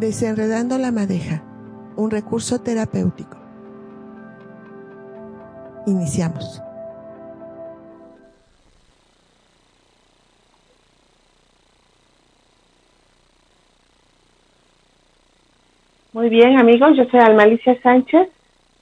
Desenredando 0.00 0.78
la 0.78 0.92
madeja, 0.92 1.42
un 1.94 2.10
recurso 2.10 2.62
terapéutico. 2.62 3.36
Iniciamos. 5.86 6.62
Muy 16.14 16.30
bien, 16.30 16.58
amigos, 16.58 16.96
yo 16.96 17.04
soy 17.10 17.20
Almalicia 17.20 17.78
Sánchez. 17.82 18.30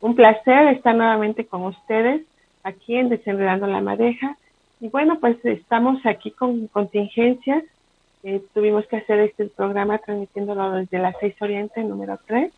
Un 0.01 0.15
placer 0.15 0.69
estar 0.69 0.95
nuevamente 0.95 1.49
con 1.49 1.65
ustedes 1.65 2.23
aquí 2.63 2.95
en 2.95 3.09
Desenredando 3.09 3.67
la 3.67 3.81
Madeja. 3.81 4.37
Y 4.79 4.89
bueno, 4.89 5.19
pues 5.19 5.45
estamos 5.45 5.99
aquí 6.07 6.31
con 6.31 6.69
contingencias. 6.69 7.65
Eh, 8.25 8.43
tuvimos 8.53 8.87
que 8.87 8.97
hacer 8.97 9.21
este 9.21 9.47
programa 9.47 9.99
transmitiéndolo 9.99 10.73
desde 10.73 10.99
la 10.99 11.15
6 11.19 11.35
Oriente, 11.41 11.83
número 11.85 12.19
3, 12.27 12.53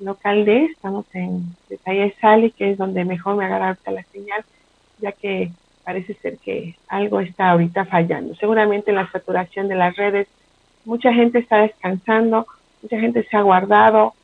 local 0.00 0.44
D. 0.44 0.64
Estamos 0.66 1.06
en 1.14 1.56
Detalle 1.68 2.14
Sali, 2.20 2.50
que 2.50 2.72
es 2.72 2.78
donde 2.78 3.04
mejor 3.04 3.36
me 3.36 3.44
agarra 3.44 3.78
la 3.86 4.02
señal, 4.04 4.44
ya 4.98 5.12
que 5.12 5.52
parece 5.84 6.14
ser 6.14 6.38
que 6.38 6.76
algo 6.88 7.20
está 7.20 7.50
ahorita 7.50 7.84
fallando. 7.86 8.34
Seguramente 8.34 8.92
la 8.92 9.10
saturación 9.10 9.68
de 9.68 9.76
las 9.76 9.96
redes, 9.96 10.26
mucha 10.84 11.12
gente 11.12 11.38
está 11.38 11.58
descansando 11.62 12.46
mucha 12.82 12.98
gente 12.98 13.26
se 13.28 13.36
ha 13.36 13.42
guardado, 13.42 14.14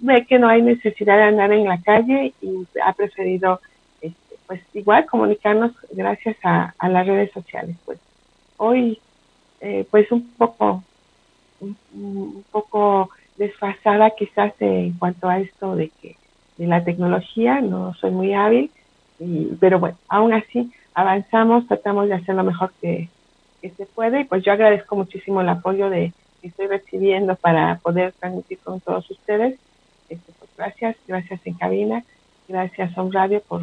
ve 0.00 0.26
que 0.26 0.38
no 0.38 0.48
hay 0.48 0.62
necesidad 0.62 1.16
de 1.16 1.22
andar 1.24 1.52
en 1.52 1.64
la 1.64 1.80
calle 1.80 2.34
y 2.40 2.66
ha 2.82 2.92
preferido, 2.92 3.60
este, 4.00 4.36
pues 4.46 4.60
igual 4.74 5.06
comunicarnos 5.06 5.72
gracias 5.90 6.36
a, 6.42 6.74
las 6.88 7.06
redes 7.06 7.30
sociales. 7.32 7.76
Pues 7.84 7.98
hoy, 8.56 9.00
eh, 9.60 9.86
pues 9.90 10.10
un 10.12 10.28
poco, 10.36 10.82
un, 11.60 12.44
poco 12.50 13.10
desfasada 13.36 14.10
quizás 14.10 14.52
en 14.60 14.92
cuanto 14.94 15.28
a 15.28 15.40
esto 15.40 15.76
de 15.76 15.90
que 16.00 16.16
de 16.56 16.66
la 16.66 16.84
tecnología, 16.84 17.60
no 17.60 17.94
soy 17.94 18.10
muy 18.10 18.32
hábil, 18.32 18.70
pero 19.60 19.78
bueno, 19.78 19.98
aún 20.08 20.32
así 20.32 20.72
avanzamos, 20.94 21.66
tratamos 21.66 22.08
de 22.08 22.14
hacer 22.14 22.34
lo 22.34 22.44
mejor 22.44 22.72
que, 22.80 23.10
que 23.60 23.70
se 23.70 23.84
puede 23.84 24.20
y 24.20 24.24
pues 24.24 24.42
yo 24.42 24.52
agradezco 24.52 24.96
muchísimo 24.96 25.42
el 25.42 25.48
apoyo 25.50 25.90
de, 25.90 26.12
estoy 26.46 26.66
recibiendo 26.66 27.36
para 27.36 27.76
poder 27.78 28.12
transmitir 28.12 28.58
con 28.58 28.80
todos 28.80 29.10
ustedes. 29.10 29.58
Este, 30.08 30.32
pues, 30.38 30.50
gracias, 30.56 30.96
gracias 31.06 31.40
en 31.44 31.54
cabina, 31.54 32.04
gracias 32.48 32.96
a 32.96 33.02
un 33.02 33.12
radio 33.12 33.42
por, 33.42 33.62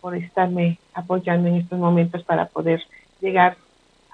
por 0.00 0.16
estarme 0.16 0.78
apoyando 0.94 1.48
en 1.48 1.56
estos 1.56 1.78
momentos 1.78 2.22
para 2.24 2.46
poder 2.46 2.82
llegar 3.20 3.56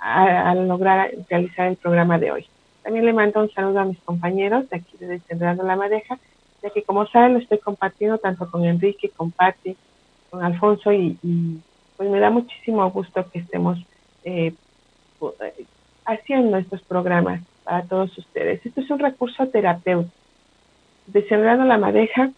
a, 0.00 0.54
lograr 0.54 1.10
realizar 1.28 1.68
el 1.68 1.76
programa 1.76 2.18
de 2.18 2.32
hoy. 2.32 2.46
También 2.82 3.04
le 3.04 3.12
mando 3.12 3.40
un 3.40 3.50
saludo 3.50 3.80
a 3.80 3.84
mis 3.84 3.98
compañeros 4.00 4.68
de 4.70 4.76
aquí 4.76 4.96
de 4.98 5.06
Desenredando 5.06 5.64
la 5.64 5.76
Madeja, 5.76 6.18
ya 6.62 6.70
que 6.70 6.82
como 6.82 7.06
saben 7.06 7.34
lo 7.34 7.38
estoy 7.40 7.58
compartiendo 7.58 8.18
tanto 8.18 8.50
con 8.50 8.64
Enrique, 8.64 9.10
con 9.10 9.30
Patti, 9.30 9.76
con 10.30 10.44
Alfonso 10.44 10.92
y, 10.92 11.18
pues 11.96 12.10
me 12.10 12.20
da 12.20 12.30
muchísimo 12.30 12.88
gusto 12.90 13.28
que 13.30 13.38
estemos 13.38 13.78
eh, 14.24 14.52
haciendo 16.04 16.58
estos 16.58 16.82
programas 16.82 17.40
para 17.64 17.82
todos 17.84 18.16
ustedes. 18.18 18.64
Esto 18.64 18.80
es 18.80 18.90
un 18.90 18.98
recurso 18.98 19.46
terapéutico. 19.48 20.14
Desenredando 21.06 21.64
la 21.64 21.78
madeja 21.78 22.30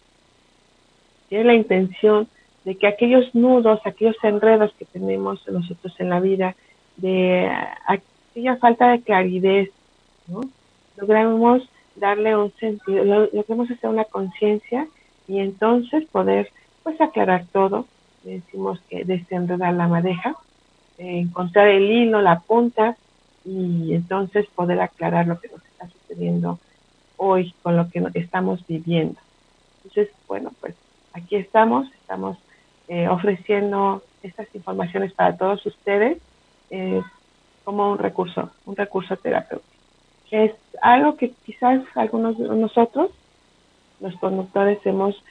tiene 1.27 1.43
la 1.43 1.53
intención 1.53 2.27
de 2.65 2.75
que 2.75 2.87
aquellos 2.87 3.33
nudos, 3.33 3.79
aquellos 3.85 4.15
enredos 4.23 4.73
que 4.77 4.85
tenemos 4.85 5.47
nosotros 5.47 5.93
en 5.99 6.09
la 6.09 6.19
vida, 6.19 6.55
de 7.01 7.51
aquella 7.87 8.57
falta 8.57 8.89
de 8.89 9.01
claridad, 9.01 9.65
¿no? 10.27 10.41
logramos 10.97 11.69
darle 11.95 12.35
un 12.35 12.51
sentido, 12.53 13.03
logramos 13.03 13.69
hacer 13.71 13.89
una 13.89 14.05
conciencia 14.05 14.87
y 15.27 15.39
entonces 15.39 16.05
poder 16.11 16.49
pues 16.83 16.99
aclarar 17.01 17.45
todo. 17.51 17.85
Decimos 18.23 18.79
que 18.89 19.05
desenredar 19.05 19.73
la 19.73 19.87
madeja, 19.87 20.35
encontrar 20.97 21.67
el 21.69 21.89
hilo, 21.89 22.21
la 22.21 22.39
punta, 22.39 22.97
y 23.45 23.93
entonces 23.93 24.45
poder 24.47 24.81
aclarar 24.81 25.27
lo 25.27 25.39
que 25.39 25.47
nos 25.47 25.63
está 25.65 25.87
sucediendo 25.87 26.59
hoy 27.17 27.53
con 27.63 27.75
lo 27.75 27.89
que 27.89 28.03
estamos 28.15 28.65
viviendo. 28.67 29.19
Entonces, 29.77 30.13
bueno, 30.27 30.51
pues 30.59 30.75
aquí 31.13 31.35
estamos, 31.35 31.91
estamos 31.93 32.37
eh, 32.87 33.07
ofreciendo 33.07 34.03
estas 34.23 34.53
informaciones 34.53 35.13
para 35.13 35.37
todos 35.37 35.65
ustedes 35.65 36.17
eh, 36.69 37.01
como 37.63 37.91
un 37.91 37.97
recurso, 37.97 38.49
un 38.65 38.75
recurso 38.75 39.15
terapéutico. 39.17 39.69
Es 40.31 40.53
algo 40.81 41.17
que 41.17 41.31
quizás 41.45 41.81
algunos 41.95 42.37
de 42.37 42.47
nosotros, 42.47 43.11
los 43.99 44.15
conductores, 44.17 44.79
hemos 44.85 45.21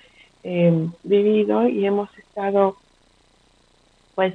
eh, 0.42 0.88
vivido 1.02 1.68
y 1.68 1.86
hemos 1.86 2.16
estado 2.18 2.76
pues 4.14 4.34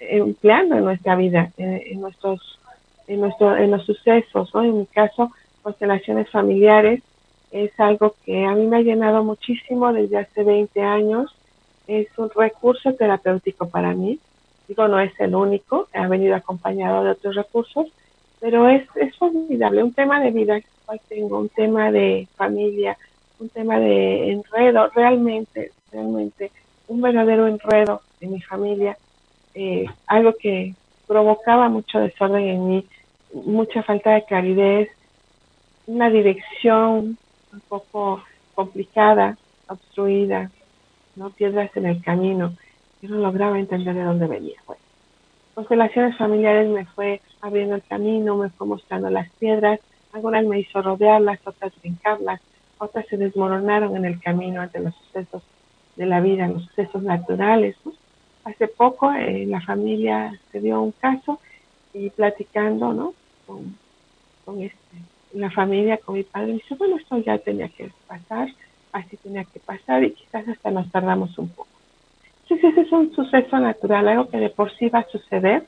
empleando 0.00 0.76
en 0.76 0.84
nuestra 0.84 1.14
vida, 1.14 1.52
en 1.56 2.00
nuestros 2.00 2.58
en, 3.06 3.20
nuestro, 3.20 3.56
en 3.56 3.70
los 3.70 3.84
sucesos, 3.84 4.50
¿no? 4.54 4.62
En 4.62 4.78
mi 4.78 4.86
caso, 4.86 5.30
constelaciones 5.62 6.30
familiares 6.30 7.02
es 7.50 7.78
algo 7.78 8.14
que 8.24 8.44
a 8.44 8.54
mí 8.54 8.66
me 8.66 8.78
ha 8.78 8.82
llenado 8.82 9.22
muchísimo 9.22 9.92
desde 9.92 10.18
hace 10.18 10.42
20 10.42 10.80
años. 10.82 11.34
Es 11.86 12.06
un 12.16 12.30
recurso 12.34 12.94
terapéutico 12.94 13.68
para 13.68 13.92
mí. 13.94 14.18
No 14.76 15.00
es 15.00 15.12
el 15.20 15.34
único, 15.34 15.88
ha 15.92 16.08
venido 16.08 16.34
acompañado 16.34 17.04
de 17.04 17.10
otros 17.10 17.34
recursos, 17.36 17.86
pero 18.40 18.68
es, 18.68 18.84
es 18.96 19.16
formidable. 19.16 19.82
Un 19.82 19.92
tema 19.92 20.20
de 20.20 20.30
vida 20.30 20.60
tengo, 21.08 21.38
un 21.38 21.48
tema 21.48 21.90
de 21.90 22.28
familia, 22.36 22.96
un 23.38 23.48
tema 23.48 23.78
de 23.78 24.30
enredo, 24.30 24.88
realmente, 24.94 25.72
realmente, 25.90 26.50
un 26.88 27.00
verdadero 27.00 27.46
enredo 27.46 28.02
en 28.20 28.32
mi 28.32 28.40
familia, 28.40 28.96
eh, 29.54 29.86
algo 30.06 30.34
que 30.34 30.74
provocaba 31.06 31.68
mucho 31.68 31.98
desorden 31.98 32.44
en 32.44 32.68
mí, 32.68 32.86
mucha 33.32 33.82
falta 33.82 34.14
de 34.14 34.24
claridad, 34.24 34.86
una 35.86 36.10
dirección 36.10 37.18
un 37.52 37.60
poco 37.68 38.22
complicada, 38.54 39.36
obstruida, 39.68 40.50
no 41.16 41.30
piedras 41.30 41.70
en 41.76 41.86
el 41.86 42.02
camino. 42.02 42.54
Yo 43.02 43.08
no 43.08 43.16
lograba 43.16 43.58
entender 43.58 43.94
de 43.96 44.04
dónde 44.04 44.28
venía. 44.28 44.62
Bueno, 44.64 44.80
constelaciones 45.54 46.16
familiares 46.16 46.70
me 46.70 46.86
fue 46.86 47.20
abriendo 47.40 47.74
el 47.74 47.82
camino, 47.82 48.36
me 48.36 48.48
fue 48.50 48.66
mostrando 48.66 49.10
las 49.10 49.28
piedras, 49.32 49.80
algunas 50.12 50.44
me 50.44 50.60
hizo 50.60 50.80
rodearlas, 50.80 51.40
otras 51.44 51.72
brincarlas, 51.80 52.40
otras 52.78 53.04
se 53.08 53.16
desmoronaron 53.16 53.96
en 53.96 54.04
el 54.04 54.20
camino 54.20 54.60
ante 54.60 54.78
los 54.78 54.94
sucesos 54.94 55.42
de 55.96 56.06
la 56.06 56.20
vida, 56.20 56.46
los 56.46 56.64
sucesos 56.66 57.02
naturales. 57.02 57.76
Hace 58.44 58.68
poco 58.68 59.12
en 59.12 59.50
la 59.50 59.60
familia 59.60 60.38
se 60.52 60.60
dio 60.60 60.80
un 60.80 60.92
caso 60.92 61.40
y 61.92 62.08
platicando, 62.10 62.92
¿no? 62.92 63.14
Con, 63.46 63.76
con 64.44 64.62
este, 64.62 64.78
la 65.32 65.50
familia, 65.50 65.96
con 65.98 66.14
mi 66.14 66.22
padre, 66.22 66.48
me 66.48 66.52
dice, 66.54 66.76
bueno, 66.76 66.96
esto 66.96 67.18
ya 67.18 67.38
tenía 67.38 67.68
que 67.68 67.90
pasar, 68.06 68.48
así 68.92 69.16
tenía 69.16 69.44
que 69.44 69.58
pasar 69.58 70.04
y 70.04 70.12
quizás 70.12 70.46
hasta 70.46 70.70
nos 70.70 70.90
tardamos 70.90 71.36
un 71.38 71.48
poco. 71.48 71.71
Entonces 72.52 72.72
ese 72.72 72.86
es 72.86 72.92
un 72.92 73.14
suceso 73.14 73.58
natural, 73.58 74.08
algo 74.08 74.28
que 74.28 74.36
de 74.36 74.50
por 74.50 74.70
sí 74.76 74.90
va 74.90 74.98
a 74.98 75.08
suceder, 75.08 75.66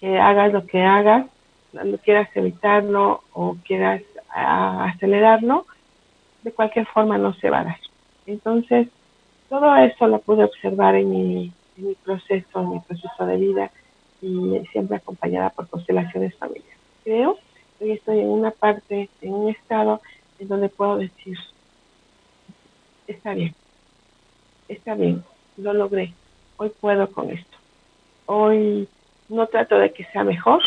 que 0.00 0.18
hagas 0.18 0.52
lo 0.52 0.66
que 0.66 0.82
hagas, 0.82 1.26
no 1.72 1.98
quieras 1.98 2.28
evitarlo 2.34 3.22
o 3.32 3.56
quieras 3.64 4.02
acelerarlo, 4.28 5.66
de 6.42 6.50
cualquier 6.50 6.86
forma 6.86 7.16
no 7.16 7.32
se 7.34 7.48
va 7.48 7.60
a 7.60 7.64
dar. 7.64 7.78
Entonces, 8.26 8.88
todo 9.48 9.76
eso 9.76 10.08
lo 10.08 10.18
pude 10.18 10.42
observar 10.42 10.96
en 10.96 11.08
mi, 11.08 11.52
en 11.78 11.86
mi 11.86 11.94
proceso, 11.94 12.60
en 12.60 12.70
mi 12.70 12.80
proceso 12.80 13.24
de 13.24 13.36
vida 13.36 13.70
y 14.20 14.60
siempre 14.72 14.96
acompañada 14.96 15.50
por 15.50 15.68
constelaciones 15.68 16.34
familiares. 16.38 16.76
Creo 17.04 17.38
que 17.78 17.92
estoy 17.92 18.18
en 18.18 18.30
una 18.30 18.50
parte, 18.50 19.08
en 19.20 19.32
un 19.32 19.50
estado 19.50 20.00
en 20.40 20.48
donde 20.48 20.70
puedo 20.70 20.96
decir, 20.96 21.38
está 23.06 23.34
bien, 23.34 23.54
está 24.74 24.94
bien, 24.94 25.24
lo 25.56 25.72
logré, 25.72 26.12
hoy 26.56 26.70
puedo 26.80 27.10
con 27.10 27.30
esto. 27.30 27.56
Hoy 28.26 28.88
no 29.28 29.46
trato 29.46 29.78
de 29.78 29.92
que 29.92 30.04
sea 30.06 30.24
mejor, 30.24 30.62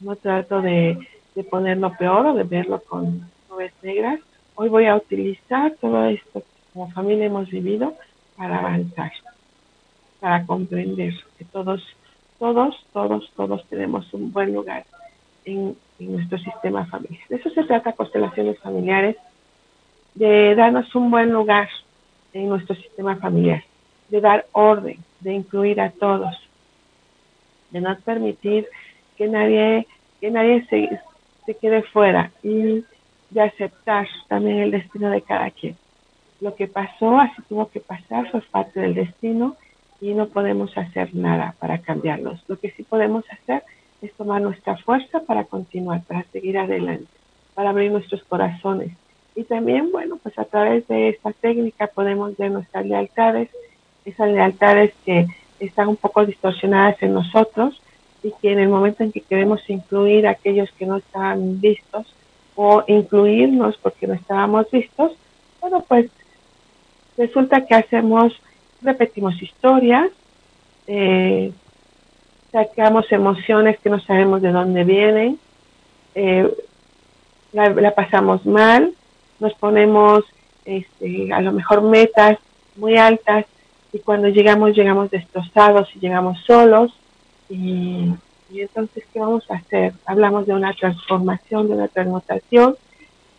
no 0.00 0.16
trato 0.16 0.60
de, 0.60 0.98
de 1.34 1.44
ponerlo 1.44 1.92
peor 1.98 2.26
o 2.26 2.34
de 2.34 2.44
verlo 2.44 2.82
con 2.82 3.28
nubes 3.50 3.72
negras. 3.82 4.20
Hoy 4.54 4.68
voy 4.68 4.86
a 4.86 4.96
utilizar 4.96 5.72
todo 5.80 6.04
esto 6.06 6.42
como 6.72 6.90
familia 6.90 7.26
hemos 7.26 7.48
vivido 7.50 7.94
para 8.36 8.58
avanzar, 8.58 9.12
para 10.20 10.44
comprender 10.44 11.14
que 11.38 11.44
todos, 11.44 11.82
todos, 12.38 12.74
todos, 12.92 13.30
todos 13.36 13.64
tenemos 13.68 14.12
un 14.12 14.32
buen 14.32 14.52
lugar 14.52 14.84
en, 15.44 15.76
nuestro 16.00 16.38
sistema 16.38 16.84
familiar. 16.86 17.22
De 17.28 17.36
eso 17.36 17.50
se 17.50 17.62
trata 17.62 17.92
constelaciones 17.92 18.58
familiares, 18.58 19.16
de 20.14 20.54
darnos 20.56 20.92
un 20.96 21.10
buen 21.10 21.32
lugar 21.32 21.68
en 22.34 22.48
nuestro 22.50 22.74
sistema 22.76 23.16
familiar, 23.16 23.64
de 24.10 24.20
dar 24.20 24.46
orden, 24.52 24.98
de 25.20 25.32
incluir 25.32 25.80
a 25.80 25.90
todos, 25.90 26.36
de 27.70 27.80
no 27.80 27.96
permitir 28.00 28.68
que 29.16 29.26
nadie, 29.26 29.86
que 30.20 30.30
nadie 30.30 30.66
se 30.66 31.00
se 31.46 31.54
quede 31.54 31.82
fuera 31.82 32.30
y 32.42 32.84
de 33.30 33.40
aceptar 33.40 34.06
también 34.28 34.58
el 34.58 34.70
destino 34.70 35.10
de 35.10 35.22
cada 35.22 35.50
quien. 35.50 35.76
Lo 36.40 36.54
que 36.54 36.66
pasó, 36.66 37.18
así 37.18 37.42
tuvo 37.48 37.68
que 37.68 37.80
pasar, 37.80 38.30
fue 38.30 38.40
parte 38.42 38.80
del 38.80 38.94
destino 38.94 39.56
y 40.00 40.14
no 40.14 40.28
podemos 40.28 40.76
hacer 40.76 41.14
nada 41.14 41.54
para 41.58 41.78
cambiarlos. 41.78 42.42
Lo 42.48 42.58
que 42.58 42.70
sí 42.70 42.82
podemos 42.82 43.24
hacer 43.30 43.62
es 44.02 44.12
tomar 44.14 44.42
nuestra 44.42 44.76
fuerza 44.78 45.20
para 45.20 45.44
continuar, 45.44 46.02
para 46.04 46.24
seguir 46.24 46.58
adelante, 46.58 47.06
para 47.54 47.70
abrir 47.70 47.90
nuestros 47.90 48.22
corazones. 48.24 48.92
Y 49.36 49.44
también, 49.44 49.90
bueno, 49.90 50.18
pues 50.22 50.38
a 50.38 50.44
través 50.44 50.86
de 50.88 51.10
esta 51.10 51.32
técnica 51.32 51.88
podemos 51.88 52.36
ver 52.36 52.50
nuestras 52.50 52.86
lealtades, 52.86 53.48
esas 54.04 54.30
lealtades 54.30 54.92
que 55.04 55.26
están 55.58 55.88
un 55.88 55.96
poco 55.96 56.24
distorsionadas 56.24 57.02
en 57.02 57.14
nosotros 57.14 57.80
y 58.22 58.32
que 58.40 58.52
en 58.52 58.58
el 58.60 58.68
momento 58.68 59.02
en 59.02 59.12
que 59.12 59.20
queremos 59.20 59.68
incluir 59.68 60.26
a 60.26 60.30
aquellos 60.30 60.70
que 60.72 60.86
no 60.86 60.96
están 60.96 61.60
vistos 61.60 62.06
o 62.54 62.84
incluirnos 62.86 63.76
porque 63.78 64.06
no 64.06 64.14
estábamos 64.14 64.70
vistos, 64.70 65.12
bueno, 65.60 65.84
pues 65.86 66.10
resulta 67.16 67.66
que 67.66 67.74
hacemos, 67.74 68.32
repetimos 68.82 69.40
historias, 69.42 70.10
eh, 70.86 71.52
sacamos 72.52 73.10
emociones 73.10 73.78
que 73.80 73.90
no 73.90 73.98
sabemos 74.00 74.42
de 74.42 74.52
dónde 74.52 74.84
vienen, 74.84 75.38
eh, 76.14 76.48
la, 77.52 77.94
pasamos 77.94 78.44
mal, 78.46 78.94
nos 79.44 79.54
ponemos 79.54 80.24
este, 80.64 81.30
a 81.30 81.42
lo 81.42 81.52
mejor 81.52 81.82
metas 81.82 82.38
muy 82.76 82.96
altas 82.96 83.44
y 83.92 83.98
cuando 83.98 84.28
llegamos 84.28 84.74
llegamos 84.74 85.10
destrozados 85.10 85.94
y 85.94 86.00
llegamos 86.00 86.38
solos. 86.46 86.92
Y, 87.50 88.14
entonces 88.56 89.04
qué 89.12 89.18
vamos 89.18 89.44
a 89.50 89.56
hacer 89.56 89.94
hablamos 90.06 90.46
de 90.46 90.52
una 90.52 90.72
transformación 90.74 91.66
de 91.66 91.74
una 91.74 91.88
transmutación 91.88 92.76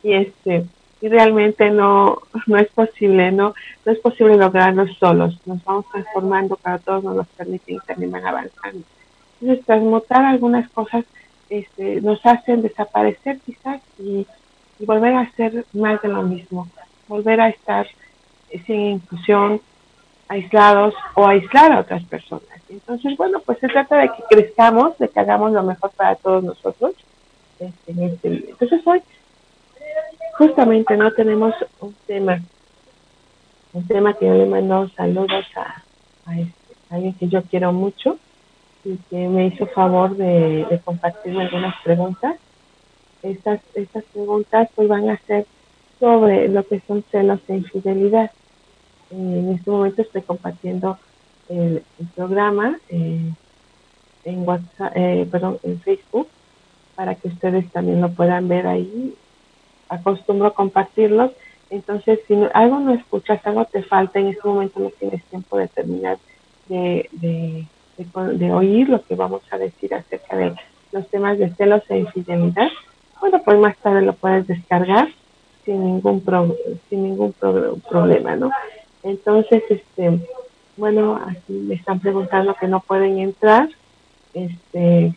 y 0.04 0.12
este 0.12 0.66
y 1.00 1.08
realmente 1.08 1.72
no 1.72 2.18
no 2.48 2.58
es 2.58 2.68
posible 2.68 3.32
no 3.32 3.54
no 3.86 3.92
es 3.94 4.00
posible 4.00 4.36
lograrlo 4.36 4.86
solos. 5.00 5.40
Nos 5.46 5.64
vamos 5.64 5.86
transformando 5.92 6.58
para 6.58 6.80
todos 6.80 7.04
nos 7.04 7.16
los 7.16 7.28
permite 7.28 7.74
y 7.74 7.80
también 7.88 8.12
van 8.12 8.28
avanzando. 8.28 8.84
Entonces 9.40 9.66
transmutar 9.66 10.26
algunas 10.26 10.70
cosas 10.72 11.06
este, 11.50 12.02
nos 12.02 12.20
hacen 12.26 12.62
desaparecer 12.62 13.40
quizás 13.46 13.82
y, 13.98 14.28
y 14.80 14.86
volver 14.86 15.14
a 15.14 15.22
hacer 15.22 15.66
más 15.74 16.02
de 16.02 16.10
lo 16.10 16.22
mismo 16.24 16.68
volver 17.08 17.42
a 17.42 17.50
estar 17.50 17.88
sin 18.66 18.82
inclusión 18.82 19.62
aislados 20.28 20.94
o 21.16 21.28
aislar 21.28 21.72
a 21.72 21.80
otras 21.82 22.04
personas. 22.06 22.44
Entonces, 22.70 23.16
bueno, 23.18 23.40
pues 23.46 23.60
se 23.60 23.68
trata 23.68 23.98
de 23.98 24.10
que 24.10 24.24
crezcamos, 24.30 24.98
de 24.98 25.08
que 25.08 25.20
hagamos 25.20 25.52
lo 25.52 25.64
mejor 25.64 25.92
para 25.92 26.16
todos 26.16 26.44
nosotros. 26.44 26.94
Este, 27.60 28.06
este 28.06 28.50
Entonces 28.50 28.82
hoy 28.86 29.02
justamente 30.38 30.98
no 30.98 31.12
tenemos 31.12 31.54
un 31.80 31.94
tema, 32.08 32.42
un 33.74 33.88
tema 33.88 34.14
que 34.14 34.26
yo 34.26 34.34
le 34.34 34.46
mando 34.46 34.90
saludos 34.90 35.46
a, 35.56 35.84
a, 36.26 36.40
este, 36.40 36.76
alguien 36.90 37.14
que 37.14 37.28
yo 37.28 37.44
quiero 37.44 37.72
mucho 37.72 38.18
y 38.84 38.98
que 39.10 39.28
me 39.28 39.48
hizo 39.48 39.68
favor 39.68 40.16
de, 40.18 40.66
de 40.70 40.80
compartirme 40.80 41.44
algunas 41.44 41.76
preguntas. 41.84 42.36
Estas, 43.26 43.62
estas 43.74 44.04
preguntas 44.06 44.70
pues 44.76 44.88
van 44.88 45.10
a 45.10 45.18
ser 45.26 45.46
sobre 46.00 46.48
lo 46.48 46.66
que 46.68 46.82
son 46.88 47.04
celos 47.12 47.40
e 47.48 47.56
infidelidad 47.56 48.32
en 49.12 49.54
este 49.54 49.70
momento 49.70 50.02
estoy 50.02 50.22
compartiendo 50.22 50.98
el, 51.50 51.84
programa 52.16 52.80
eh, 52.90 53.32
en 54.24 54.48
WhatsApp, 54.48 54.94
eh, 54.96 55.28
perdón, 55.30 55.60
en 55.64 55.80
Facebook 55.82 56.28
para 56.96 57.16
que 57.16 57.28
ustedes 57.28 57.70
también 57.72 58.02
lo 58.02 58.10
puedan 58.10 58.48
ver 58.48 58.68
ahí. 58.68 59.14
Acostumbro 59.90 60.54
compartirlos. 60.54 61.32
Entonces, 61.70 62.20
si 62.28 62.36
algo 62.54 62.80
no 62.80 62.94
escuchas, 62.94 63.46
algo 63.46 63.66
te 63.66 63.84
falta, 63.84 64.20
en 64.20 64.28
este 64.28 64.48
momento 64.48 64.80
no 64.80 64.90
tienes 64.92 65.24
tiempo 65.26 65.58
de 65.58 65.68
terminar 65.68 66.18
de, 66.68 67.10
de, 67.12 67.68
de, 67.98 68.54
oír 68.54 68.90
lo 68.90 69.04
que 69.04 69.16
vamos 69.16 69.42
a 69.52 69.58
decir 69.58 69.94
acerca 69.94 70.36
de 70.36 70.56
los 70.92 71.08
temas 71.10 71.38
de 71.38 71.54
celos 71.56 71.84
e 71.90 72.00
infidelidad, 72.00 72.70
bueno, 73.20 73.42
pues 73.44 73.60
más 73.60 73.78
tarde 73.78 74.02
lo 74.02 74.14
puedes 74.14 74.48
descargar 74.48 75.10
sin 75.64 75.84
ningún 75.84 76.22
pro, 76.22 76.56
sin 76.90 77.04
ningún 77.04 77.34
problema, 77.34 78.36
¿no? 78.36 78.52
Entonces, 79.04 79.64
este, 79.70 80.20
bueno, 80.78 81.20
aquí 81.28 81.54
me 81.54 81.76
están 81.76 82.00
preguntando 82.00 82.56
que 82.56 82.68
no 82.68 82.80
pueden 82.82 83.20
entrar. 83.20 83.70
Este, 84.34 85.16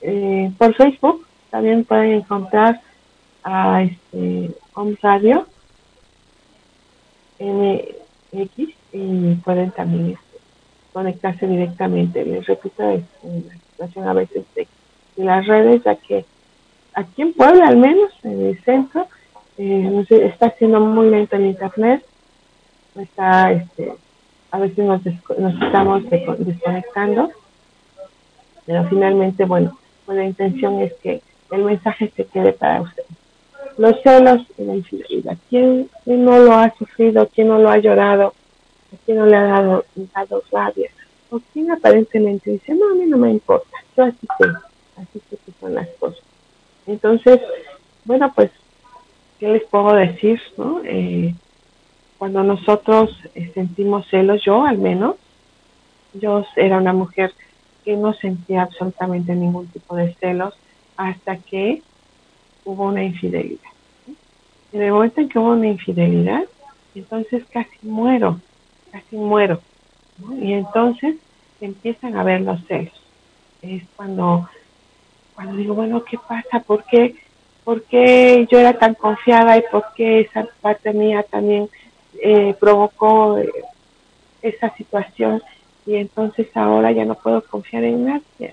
eh, 0.00 0.52
por 0.58 0.74
Facebook 0.74 1.26
también 1.50 1.84
pueden 1.84 2.12
encontrar 2.12 2.80
a 3.42 3.82
este 3.82 4.50
Home 4.74 4.96
Radio 5.02 5.46
MX 7.40 8.74
y 8.92 9.34
pueden 9.36 9.70
también 9.72 10.10
este, 10.10 10.38
conectarse 10.92 11.46
directamente. 11.46 12.24
Les 12.24 12.46
repito, 12.46 12.88
es 12.90 13.02
una 13.22 13.54
situación 13.70 14.08
a 14.08 14.12
veces 14.12 14.44
de, 14.54 14.66
las 15.16 15.46
redes, 15.46 15.82
ya 15.84 15.94
que 15.96 16.24
aquí 16.94 17.22
en 17.22 17.32
Puebla 17.32 17.68
al 17.68 17.76
menos, 17.76 18.10
en 18.22 18.46
el 18.46 18.62
centro, 18.64 19.06
eh, 19.58 20.04
está 20.10 20.50
siendo 20.50 20.80
muy 20.80 21.10
lento 21.10 21.36
el 21.36 21.46
internet 21.46 22.04
está, 23.02 23.52
este, 23.52 23.92
a 24.50 24.58
veces 24.58 24.78
nos, 24.78 25.04
nos 25.04 25.62
estamos 25.62 26.02
desconectando, 26.10 27.30
pero 28.66 28.88
finalmente, 28.88 29.44
bueno, 29.44 29.78
pues 30.06 30.18
la 30.18 30.24
intención 30.24 30.80
es 30.80 30.92
que 31.02 31.22
el 31.50 31.64
mensaje 31.64 32.12
se 32.16 32.24
quede 32.26 32.52
para 32.52 32.82
usted. 32.82 33.04
Los 33.76 34.00
celos 34.02 34.42
y 34.56 34.64
la 34.64 34.76
infidelidad. 34.76 35.36
¿Quién, 35.50 35.90
no 36.06 36.38
lo 36.38 36.52
ha 36.52 36.72
sufrido? 36.76 37.28
¿Quién 37.34 37.48
no 37.48 37.58
lo 37.58 37.70
ha 37.70 37.78
llorado? 37.78 38.34
¿A 38.92 38.96
quién 39.04 39.18
no 39.18 39.26
le 39.26 39.36
ha 39.36 39.42
dado, 39.42 39.84
dado 40.14 40.42
rabia? 40.52 40.90
¿O 41.30 41.40
quién 41.52 41.70
aparentemente 41.70 42.52
dice, 42.52 42.74
no, 42.74 42.92
a 42.92 42.94
mí 42.94 43.06
no 43.06 43.18
me 43.18 43.30
importa, 43.30 43.76
yo 43.96 44.04
así 44.04 44.26
sé, 44.38 44.44
así 44.96 45.20
sé 45.28 45.36
que 45.44 45.52
son 45.58 45.74
las 45.74 45.88
cosas? 45.98 46.22
Entonces, 46.86 47.40
bueno, 48.04 48.32
pues, 48.34 48.50
¿qué 49.38 49.48
les 49.48 49.64
puedo 49.64 49.94
decir? 49.94 50.40
no 50.56 50.80
eh, 50.84 51.34
cuando 52.18 52.42
nosotros 52.42 53.10
eh, 53.34 53.50
sentimos 53.54 54.06
celos, 54.08 54.42
yo 54.44 54.64
al 54.64 54.78
menos, 54.78 55.16
yo 56.14 56.44
era 56.56 56.78
una 56.78 56.92
mujer 56.92 57.32
que 57.84 57.96
no 57.96 58.14
sentía 58.14 58.62
absolutamente 58.62 59.34
ningún 59.34 59.68
tipo 59.68 59.96
de 59.96 60.14
celos 60.14 60.54
hasta 60.96 61.36
que 61.36 61.82
hubo 62.64 62.84
una 62.84 63.04
infidelidad. 63.04 63.60
En 64.72 64.82
el 64.82 64.92
momento 64.92 65.20
en 65.20 65.28
que 65.28 65.38
hubo 65.38 65.52
una 65.52 65.68
infidelidad, 65.68 66.44
entonces 66.94 67.44
casi 67.52 67.76
muero, 67.82 68.40
casi 68.90 69.16
muero. 69.16 69.60
Y 70.40 70.52
entonces 70.52 71.16
empiezan 71.60 72.16
a 72.16 72.24
ver 72.24 72.40
los 72.40 72.64
celos. 72.66 72.94
Es 73.62 73.82
cuando, 73.96 74.48
cuando 75.34 75.56
digo, 75.56 75.74
bueno, 75.74 76.04
¿qué 76.04 76.18
pasa? 76.18 76.60
¿Por 76.60 76.84
qué, 76.84 77.16
¿Por 77.64 77.82
qué 77.84 78.46
yo 78.50 78.58
era 78.58 78.78
tan 78.78 78.94
confiada 78.94 79.56
y 79.56 79.62
por 79.70 79.84
qué 79.96 80.20
esa 80.20 80.46
parte 80.60 80.92
mía 80.92 81.24
también 81.24 81.68
eh, 82.22 82.54
provocó 82.58 83.38
eh, 83.38 83.50
esa 84.42 84.74
situación 84.76 85.42
y 85.86 85.96
entonces 85.96 86.46
ahora 86.54 86.92
ya 86.92 87.04
no 87.04 87.14
puedo 87.14 87.42
confiar 87.42 87.84
en 87.84 88.04
nadie. 88.06 88.52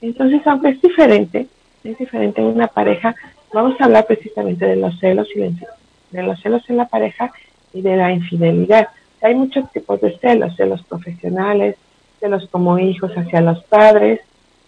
Entonces, 0.00 0.42
aunque 0.46 0.70
es 0.70 0.82
diferente, 0.82 1.46
es 1.84 1.98
diferente 1.98 2.40
en 2.40 2.48
una 2.48 2.66
pareja, 2.66 3.14
vamos 3.52 3.80
a 3.80 3.84
hablar 3.84 4.06
precisamente 4.06 4.66
de 4.66 4.76
los 4.76 4.98
celos 4.98 5.28
y 5.34 5.40
de 5.40 6.22
los 6.22 6.40
celos 6.40 6.68
en 6.68 6.76
la 6.76 6.86
pareja 6.86 7.32
y 7.72 7.82
de 7.82 7.96
la 7.96 8.12
infidelidad. 8.12 8.88
Hay 9.22 9.34
muchos 9.34 9.70
tipos 9.72 10.00
de 10.00 10.18
celos, 10.18 10.56
celos 10.56 10.82
profesionales, 10.84 11.76
celos 12.20 12.48
como 12.50 12.78
hijos 12.78 13.12
hacia 13.16 13.40
los 13.40 13.62
padres, 13.64 14.20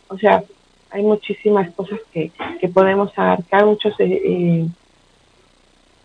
o 0.08 0.16
sea, 0.16 0.42
hay 0.90 1.02
muchísimas 1.02 1.70
cosas 1.74 2.00
que, 2.12 2.32
que 2.60 2.68
podemos 2.68 3.16
abarcar, 3.16 3.66
muchos 3.66 3.94
eh, 3.98 4.66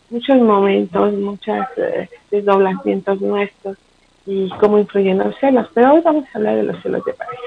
muchos 0.09 0.37
momentos, 0.41 1.13
muchos 1.13 1.65
eh, 1.77 2.09
desdoblamientos 2.29 3.21
nuestros 3.21 3.77
y 4.25 4.49
cómo 4.59 4.77
influyen 4.77 5.17
los 5.17 5.35
celos. 5.39 5.67
Pero 5.73 5.93
hoy 5.93 6.01
vamos 6.01 6.25
a 6.25 6.37
hablar 6.37 6.55
de 6.55 6.63
los 6.63 6.81
celos 6.81 7.03
de 7.05 7.13
pareja. 7.13 7.41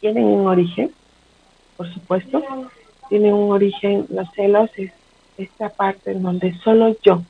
Tienen 0.00 0.24
un 0.24 0.46
origen, 0.46 0.92
por 1.76 1.92
supuesto, 1.92 2.42
tienen 3.08 3.32
un 3.32 3.52
origen, 3.52 4.06
los 4.10 4.28
celos 4.34 4.70
es 4.76 4.92
esta 5.38 5.68
parte 5.70 6.12
en 6.12 6.22
donde 6.22 6.54
solo 6.58 6.96
yo, 7.02 7.22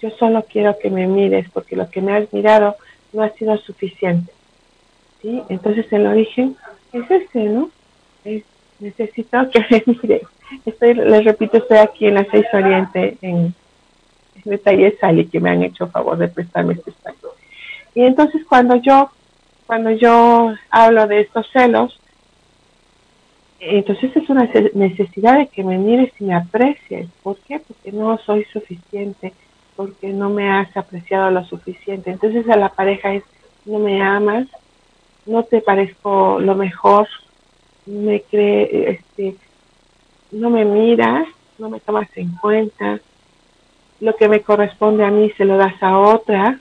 yo 0.00 0.10
solo 0.18 0.44
quiero 0.44 0.76
que 0.78 0.90
me 0.90 1.06
mires 1.06 1.48
porque 1.50 1.76
lo 1.76 1.88
que 1.90 2.00
me 2.00 2.16
has 2.16 2.32
mirado 2.32 2.76
no 3.12 3.22
ha 3.22 3.30
sido 3.30 3.56
suficiente. 3.58 4.32
¿sí? 5.22 5.42
Entonces 5.48 5.92
el 5.92 6.06
origen 6.06 6.56
es 6.92 7.10
este, 7.10 7.44
¿no? 7.44 7.70
Es, 8.80 8.98
necesito 8.98 9.50
que 9.50 9.60
me 9.70 9.84
mires 9.86 10.22
Estoy, 10.64 10.94
les 10.94 11.24
repito, 11.24 11.58
estoy 11.58 11.78
aquí 11.78 12.06
en 12.06 12.14
la 12.14 12.26
6 12.30 12.44
Oriente, 12.52 13.16
en, 13.22 13.54
en 14.36 14.42
Detalle 14.44 14.96
Sali, 15.00 15.26
que 15.26 15.40
me 15.40 15.50
han 15.50 15.62
hecho 15.62 15.88
favor 15.88 16.18
de 16.18 16.28
prestarme 16.28 16.74
este 16.74 16.90
espacio. 16.90 17.30
Y 17.94 18.02
entonces 18.02 18.42
cuando 18.48 18.76
yo, 18.76 19.10
cuando 19.66 19.90
yo 19.90 20.54
hablo 20.70 21.06
de 21.06 21.20
estos 21.20 21.46
celos, 21.52 21.98
Entonces 23.58 24.14
es 24.14 24.28
una 24.28 24.48
necesidad 24.74 25.38
de 25.38 25.46
que 25.46 25.64
me 25.64 25.78
mires 25.78 26.12
y 26.20 26.24
me 26.24 26.34
aprecies. 26.34 27.08
¿Por 27.22 27.38
qué? 27.38 27.60
Porque 27.60 27.92
no 27.92 28.18
soy 28.18 28.44
suficiente, 28.52 29.32
porque 29.74 30.08
no 30.08 30.28
me 30.28 30.50
has 30.50 30.76
apreciado 30.76 31.30
lo 31.30 31.44
suficiente. 31.44 32.10
Entonces 32.10 32.46
a 32.48 32.56
la 32.56 32.68
pareja 32.68 33.14
es, 33.14 33.24
no 33.64 33.78
me 33.78 34.02
amas, 34.02 34.46
no 35.24 35.44
te 35.44 35.62
parezco 35.62 36.38
lo 36.40 36.54
mejor, 36.54 37.08
me 37.86 38.22
cree, 38.22 38.90
este, 38.90 39.36
no 40.32 40.50
me 40.50 40.64
miras, 40.64 41.26
no 41.58 41.70
me 41.70 41.80
tomas 41.80 42.08
en 42.16 42.34
cuenta, 42.36 43.00
lo 44.00 44.16
que 44.16 44.28
me 44.28 44.42
corresponde 44.42 45.04
a 45.04 45.10
mí 45.10 45.30
se 45.36 45.44
lo 45.44 45.56
das 45.56 45.80
a 45.82 45.98
otra. 45.98 46.58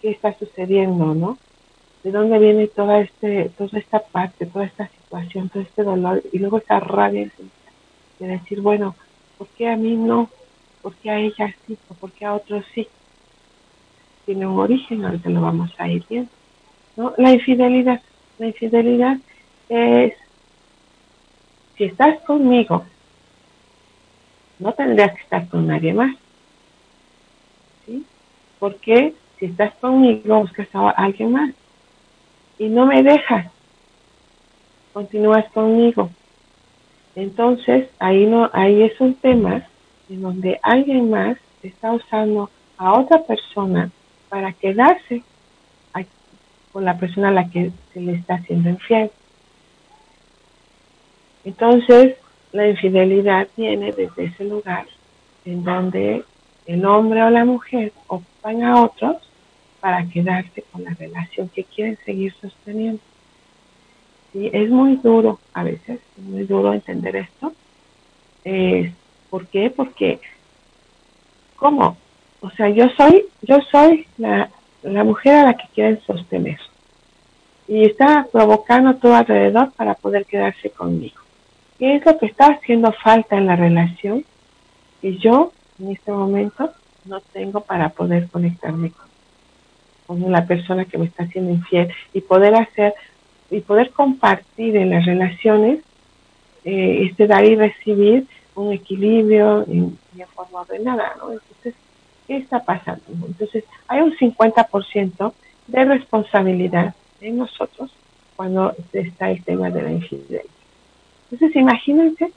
¿Qué 0.00 0.10
está 0.10 0.36
sucediendo, 0.36 1.14
no? 1.14 1.38
¿De 2.02 2.10
dónde 2.10 2.38
viene 2.38 2.66
toda 2.66 3.00
este, 3.00 3.50
toda 3.56 3.78
esta 3.78 4.00
parte, 4.00 4.46
toda 4.46 4.64
esta 4.64 4.88
situación, 4.88 5.48
todo 5.48 5.62
este 5.62 5.84
dolor 5.84 6.22
y 6.32 6.38
luego 6.38 6.58
esa 6.58 6.80
rabia 6.80 7.30
de 8.18 8.26
decir, 8.26 8.60
bueno, 8.60 8.96
¿por 9.38 9.46
qué 9.48 9.68
a 9.68 9.76
mí 9.76 9.94
no? 9.94 10.28
¿Por 10.80 10.94
qué 10.96 11.10
a 11.10 11.18
ella 11.18 11.54
sí? 11.66 11.78
¿Por 12.00 12.10
qué 12.10 12.24
a 12.24 12.34
otros 12.34 12.64
sí? 12.74 12.88
Tiene 14.26 14.46
un 14.46 14.58
origen, 14.58 15.04
ahorita 15.04 15.30
lo 15.30 15.40
vamos 15.40 15.72
a 15.78 15.88
ir 15.88 16.04
viendo. 16.08 16.30
¿no? 16.96 17.14
La 17.18 17.32
infidelidad. 17.32 18.00
La 18.38 18.48
infidelidad 18.48 19.18
es, 19.72 20.14
si 21.76 21.84
estás 21.84 22.20
conmigo, 22.22 22.84
no 24.58 24.72
tendrías 24.72 25.14
que 25.14 25.22
estar 25.22 25.48
con 25.48 25.66
nadie 25.66 25.92
más. 25.92 26.14
¿Sí? 27.86 28.04
Porque 28.58 29.14
si 29.38 29.46
estás 29.46 29.74
conmigo, 29.76 30.40
buscas 30.40 30.68
a 30.74 30.90
alguien 30.90 31.32
más 31.32 31.54
y 32.58 32.68
no 32.68 32.86
me 32.86 33.02
dejas, 33.02 33.50
continúas 34.92 35.50
conmigo. 35.52 36.10
Entonces, 37.14 37.88
ahí 37.98 38.26
no, 38.26 38.50
ahí 38.52 38.82
es 38.82 39.00
un 39.00 39.14
tema 39.14 39.66
en 40.08 40.22
donde 40.22 40.60
alguien 40.62 41.10
más 41.10 41.38
está 41.62 41.92
usando 41.92 42.50
a 42.76 42.92
otra 42.98 43.22
persona 43.24 43.90
para 44.28 44.52
quedarse 44.52 45.22
con 46.72 46.84
la 46.84 46.96
persona 46.96 47.28
a 47.28 47.32
la 47.32 47.50
que 47.50 47.70
se 47.92 48.00
le 48.00 48.14
está 48.14 48.34
haciendo 48.34 48.70
infiel. 48.70 49.10
Entonces, 51.44 52.16
la 52.52 52.68
infidelidad 52.68 53.48
viene 53.56 53.92
desde 53.92 54.24
ese 54.24 54.44
lugar 54.44 54.86
en 55.44 55.64
donde 55.64 56.24
el 56.66 56.84
hombre 56.84 57.22
o 57.22 57.30
la 57.30 57.44
mujer 57.44 57.92
ocupan 58.06 58.62
a 58.62 58.82
otros 58.82 59.16
para 59.80 60.06
quedarse 60.06 60.62
con 60.70 60.84
la 60.84 60.94
relación 60.94 61.48
que 61.48 61.64
quieren 61.64 61.98
seguir 62.04 62.32
sosteniendo. 62.40 63.00
Sí, 64.32 64.48
es 64.52 64.70
muy 64.70 64.96
duro 64.96 65.40
a 65.52 65.64
veces, 65.64 66.00
es 66.16 66.24
muy 66.24 66.44
duro 66.44 66.72
entender 66.72 67.16
esto. 67.16 67.52
¿Por 69.28 69.46
qué? 69.48 69.70
Porque, 69.70 70.20
¿cómo? 71.56 71.96
O 72.40 72.50
sea, 72.50 72.68
yo 72.68 72.88
soy, 72.96 73.26
yo 73.42 73.58
soy 73.70 74.06
la, 74.18 74.50
la 74.82 75.04
mujer 75.04 75.34
a 75.34 75.44
la 75.44 75.54
que 75.54 75.68
quieren 75.74 76.00
sostener. 76.02 76.58
Y 77.66 77.84
está 77.84 78.26
provocando 78.30 78.94
todo 78.96 79.14
alrededor 79.14 79.72
para 79.72 79.94
poder 79.94 80.26
quedarse 80.26 80.70
conmigo. 80.70 81.21
¿Qué 81.82 81.96
es 81.96 82.06
lo 82.06 82.16
que 82.16 82.26
está 82.26 82.46
haciendo 82.46 82.92
falta 82.92 83.36
en 83.36 83.46
la 83.46 83.56
relación? 83.56 84.24
Y 85.02 85.18
yo, 85.18 85.50
en 85.80 85.90
este 85.90 86.12
momento, 86.12 86.70
no 87.06 87.20
tengo 87.20 87.62
para 87.62 87.88
poder 87.88 88.28
conectarme 88.28 88.92
con, 88.92 90.20
con 90.20 90.30
la 90.30 90.46
persona 90.46 90.84
que 90.84 90.96
me 90.96 91.06
está 91.06 91.24
haciendo 91.24 91.50
infiel 91.50 91.92
y 92.12 92.20
poder 92.20 92.54
hacer 92.54 92.94
y 93.50 93.62
poder 93.62 93.90
compartir 93.90 94.76
en 94.76 94.90
las 94.90 95.04
relaciones 95.06 95.80
eh, 96.64 97.08
este 97.10 97.26
dar 97.26 97.44
y 97.44 97.56
recibir 97.56 98.28
un 98.54 98.72
equilibrio 98.72 99.62
en, 99.62 99.98
en 100.16 100.26
forma 100.28 100.60
ordenada, 100.60 101.16
¿no? 101.18 101.32
Entonces, 101.32 101.74
¿qué 102.28 102.36
está 102.36 102.60
pasando? 102.60 103.02
Entonces, 103.26 103.64
hay 103.88 104.02
un 104.02 104.16
50% 104.16 105.32
de 105.66 105.84
responsabilidad 105.84 106.94
en 107.20 107.38
nosotros 107.38 107.92
cuando 108.36 108.72
está 108.92 109.32
el 109.32 109.42
tema 109.42 109.68
de 109.68 109.82
la 109.82 109.90
infidelidad. 109.90 110.42
Entonces, 111.32 111.56
imagínense 111.56 112.30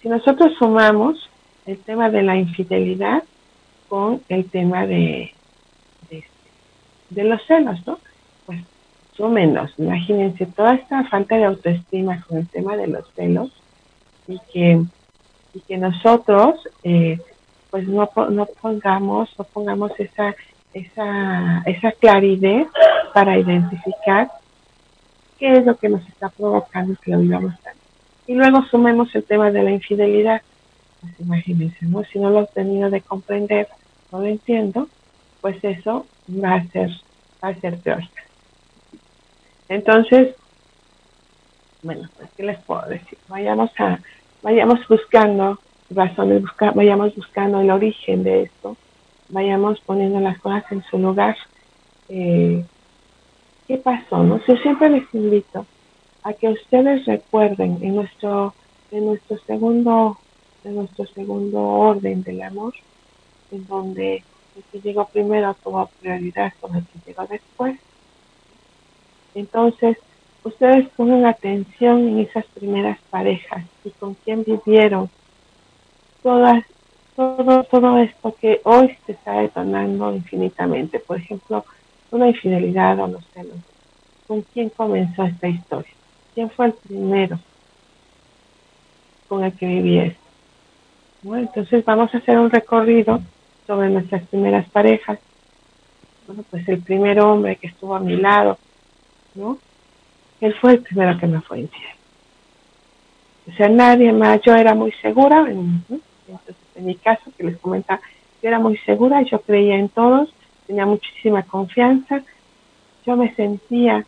si 0.00 0.08
nosotros 0.08 0.52
sumamos 0.58 1.30
el 1.64 1.78
tema 1.78 2.10
de 2.10 2.22
la 2.22 2.36
infidelidad 2.36 3.22
con 3.88 4.20
el 4.28 4.50
tema 4.50 4.84
de, 4.84 5.32
los 7.10 7.40
celos, 7.46 7.86
¿no? 7.86 8.00
Pues 8.44 8.58
súmenos, 9.16 9.72
imagínense 9.78 10.46
toda 10.46 10.74
esta 10.74 11.04
falta 11.04 11.36
de 11.36 11.44
autoestima 11.44 12.20
con 12.26 12.38
el 12.38 12.48
tema 12.48 12.76
de 12.76 12.88
los 12.88 13.08
celos 13.14 13.52
y 14.26 14.40
que, 14.52 14.82
y 15.54 15.60
que 15.60 15.78
nosotros 15.78 16.68
eh, 16.82 17.20
pues 17.70 17.86
no, 17.86 18.10
no 18.30 18.46
pongamos, 18.60 19.30
no 19.38 19.44
pongamos 19.44 19.92
esa, 20.00 20.34
esa, 20.74 21.62
esa 21.64 21.92
claridad 21.92 22.66
para 23.14 23.38
identificar 23.38 24.32
qué 25.38 25.58
es 25.58 25.64
lo 25.64 25.76
que 25.76 25.88
nos 25.88 26.04
está 26.08 26.28
provocando 26.28 26.96
que 27.00 27.12
lo 27.12 27.20
vivamos 27.20 27.54
tanto. 27.60 27.81
Y 28.26 28.34
luego 28.34 28.62
sumemos 28.70 29.14
el 29.14 29.24
tema 29.24 29.50
de 29.50 29.62
la 29.62 29.70
infidelidad. 29.70 30.42
Pues 31.00 31.12
imagínense, 31.20 31.84
¿no? 31.86 32.04
Si 32.04 32.18
no 32.18 32.30
lo 32.30 32.46
tenido 32.46 32.88
de 32.90 33.00
comprender, 33.00 33.68
no 34.12 34.20
lo 34.20 34.26
entiendo, 34.26 34.88
pues 35.40 35.56
eso 35.64 36.06
va 36.28 36.54
a 36.54 36.66
ser, 36.68 36.90
va 37.42 37.48
a 37.48 37.60
ser 37.60 37.78
peor. 37.78 38.02
Entonces, 39.68 40.36
bueno, 41.82 42.08
pues, 42.16 42.30
¿qué 42.36 42.44
les 42.44 42.58
puedo 42.60 42.82
decir? 42.82 43.18
Vayamos 43.28 43.70
a, 43.78 43.98
vayamos 44.42 44.86
buscando 44.86 45.58
razones, 45.90 46.42
vayamos 46.74 47.14
buscando 47.16 47.60
el 47.60 47.70
origen 47.70 48.22
de 48.22 48.42
esto, 48.42 48.76
vayamos 49.28 49.80
poniendo 49.80 50.20
las 50.20 50.38
cosas 50.38 50.64
en 50.70 50.84
su 50.84 50.98
lugar. 50.98 51.36
Eh, 52.08 52.64
¿Qué 53.66 53.78
pasó? 53.78 54.22
No 54.22 54.38
sé, 54.44 54.56
siempre 54.58 54.90
les 54.90 55.12
invito 55.14 55.66
a 56.24 56.32
que 56.32 56.48
ustedes 56.48 57.04
recuerden 57.06 57.78
en 57.82 57.96
nuestro, 57.96 58.54
en 58.90 59.06
nuestro 59.06 59.38
segundo, 59.38 60.18
en 60.64 60.76
nuestro 60.76 61.06
segundo 61.06 61.60
orden 61.60 62.22
del 62.22 62.42
amor, 62.42 62.74
en 63.50 63.66
donde 63.66 64.22
el 64.56 64.62
que 64.70 64.80
llegó 64.80 65.06
primero 65.06 65.54
tuvo 65.62 65.88
prioridad 66.00 66.52
con 66.60 66.76
el 66.76 66.84
que 66.86 66.98
llegó 67.06 67.26
después. 67.26 67.78
Entonces, 69.34 69.96
ustedes 70.44 70.88
pongan 70.90 71.26
atención 71.26 72.08
en 72.08 72.18
esas 72.20 72.44
primeras 72.46 72.98
parejas 73.10 73.64
y 73.84 73.90
con 73.90 74.14
quién 74.14 74.44
vivieron 74.44 75.10
todas, 76.22 76.64
todo, 77.16 77.64
todo 77.64 77.98
esto 77.98 78.34
que 78.40 78.60
hoy 78.64 78.96
se 79.06 79.12
está 79.12 79.40
detonando 79.40 80.14
infinitamente. 80.14 81.00
Por 81.00 81.16
ejemplo, 81.18 81.64
una 82.10 82.28
infidelidad 82.28 83.00
o 83.00 83.08
los 83.08 83.26
celos. 83.28 83.56
¿Con 84.26 84.42
quién 84.42 84.68
comenzó 84.68 85.24
esta 85.24 85.48
historia? 85.48 85.92
¿Quién 86.34 86.50
fue 86.50 86.66
el 86.66 86.72
primero 86.72 87.38
con 89.28 89.44
el 89.44 89.52
que 89.52 89.66
viví 89.66 89.98
esto? 89.98 90.20
Bueno, 91.22 91.46
entonces 91.46 91.84
vamos 91.84 92.14
a 92.14 92.18
hacer 92.18 92.38
un 92.38 92.50
recorrido 92.50 93.20
sobre 93.66 93.90
nuestras 93.90 94.26
primeras 94.28 94.68
parejas. 94.70 95.18
Bueno, 96.26 96.44
pues 96.50 96.66
el 96.68 96.82
primer 96.82 97.20
hombre 97.20 97.56
que 97.56 97.68
estuvo 97.68 97.94
a 97.94 98.00
mi 98.00 98.16
lado, 98.16 98.58
¿no? 99.34 99.58
Él 100.40 100.54
fue 100.60 100.72
el 100.72 100.82
primero 100.82 101.18
que 101.18 101.26
me 101.26 101.40
fue 101.40 101.60
infiel. 101.60 101.96
O 103.48 103.52
sea, 103.52 103.68
nadie 103.68 104.12
más, 104.12 104.40
yo 104.42 104.54
era 104.54 104.74
muy 104.74 104.92
segura, 104.92 105.46
entonces 105.48 106.56
en 106.74 106.86
mi 106.86 106.94
caso, 106.96 107.30
que 107.36 107.44
les 107.44 107.58
comenta, 107.58 108.00
yo 108.42 108.48
era 108.48 108.58
muy 108.58 108.76
segura, 108.78 109.22
yo 109.22 109.40
creía 109.40 109.76
en 109.76 109.88
todos, 109.88 110.32
tenía 110.66 110.86
muchísima 110.86 111.42
confianza, 111.42 112.22
yo 113.04 113.16
me 113.16 113.34
sentía 113.34 114.06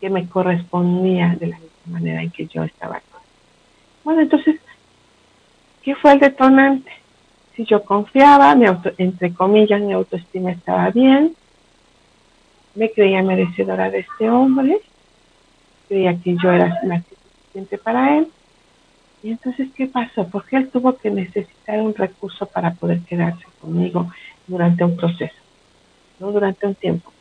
que 0.00 0.10
me 0.10 0.28
correspondía 0.28 1.36
de 1.38 1.48
la 1.48 1.58
misma 1.58 1.98
manera 1.98 2.22
en 2.22 2.30
que 2.30 2.46
yo 2.46 2.64
estaba 2.64 2.96
actuando. 2.96 3.26
Bueno, 4.04 4.20
entonces, 4.20 4.60
¿qué 5.82 5.94
fue 5.94 6.12
el 6.12 6.20
detonante? 6.20 6.90
Si 7.56 7.64
yo 7.64 7.84
confiaba, 7.84 8.54
mi 8.54 8.66
auto, 8.66 8.92
entre 8.98 9.32
comillas, 9.32 9.80
mi 9.80 9.92
autoestima 9.92 10.50
estaba 10.50 10.90
bien, 10.90 11.34
me 12.74 12.90
creía 12.90 13.22
merecedora 13.22 13.90
de 13.90 14.00
este 14.00 14.28
hombre, 14.28 14.80
creía 15.88 16.18
que 16.20 16.36
yo 16.42 16.50
era 16.50 16.80
la 16.82 17.02
suficiente 17.02 17.78
para 17.78 18.18
él. 18.18 18.28
Y 19.22 19.30
entonces, 19.30 19.68
¿qué 19.74 19.86
pasó? 19.86 20.28
Porque 20.28 20.56
él 20.56 20.68
tuvo 20.70 20.98
que 20.98 21.10
necesitar 21.10 21.80
un 21.80 21.94
recurso 21.94 22.44
para 22.46 22.74
poder 22.74 23.00
quedarse 23.04 23.44
conmigo 23.60 24.10
durante 24.46 24.84
un 24.84 24.96
proceso, 24.96 25.34
no 26.18 26.30
durante 26.30 26.66
un 26.66 26.74
tiempo. 26.74 27.13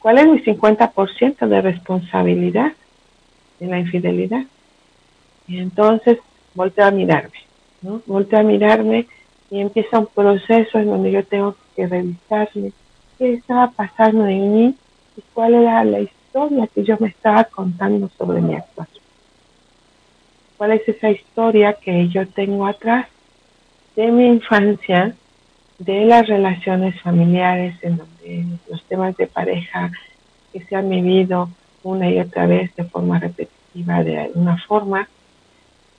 ¿Cuál 0.00 0.18
es 0.18 0.26
mi 0.26 0.38
50% 0.40 1.48
de 1.48 1.60
responsabilidad 1.60 2.72
en 3.60 3.70
la 3.70 3.78
infidelidad? 3.78 4.44
Y 5.46 5.58
entonces 5.58 6.18
volteo 6.54 6.86
a 6.86 6.90
mirarme, 6.90 7.38
¿no? 7.82 8.02
Volteo 8.06 8.40
a 8.40 8.42
mirarme 8.42 9.06
y 9.50 9.60
empieza 9.60 9.98
un 9.98 10.06
proceso 10.06 10.78
en 10.78 10.86
donde 10.86 11.10
yo 11.10 11.24
tengo 11.24 11.56
que 11.74 11.86
revisarme 11.86 12.72
qué 13.16 13.34
estaba 13.34 13.70
pasando 13.70 14.26
en 14.26 14.54
mí 14.54 14.74
y 15.16 15.22
cuál 15.34 15.54
era 15.54 15.82
la 15.84 16.00
historia 16.00 16.68
que 16.68 16.84
yo 16.84 16.96
me 17.00 17.08
estaba 17.08 17.44
contando 17.44 18.08
sobre 18.16 18.40
mi 18.40 18.54
actuación. 18.54 19.04
¿Cuál 20.56 20.72
es 20.72 20.88
esa 20.88 21.10
historia 21.10 21.72
que 21.72 22.08
yo 22.08 22.26
tengo 22.28 22.66
atrás 22.66 23.06
de 23.96 24.12
mi 24.12 24.26
infancia, 24.26 25.14
de 25.78 26.04
las 26.04 26.26
relaciones 26.26 27.00
familiares, 27.00 27.74
en 27.82 27.96
donde 27.96 28.17
los 28.68 28.82
temas 28.84 29.16
de 29.16 29.26
pareja 29.26 29.90
que 30.52 30.64
se 30.64 30.76
han 30.76 30.88
vivido 30.88 31.50
una 31.82 32.10
y 32.10 32.18
otra 32.20 32.46
vez 32.46 32.74
de 32.76 32.84
forma 32.84 33.18
repetitiva, 33.18 34.02
de 34.02 34.18
alguna 34.18 34.58
forma, 34.66 35.08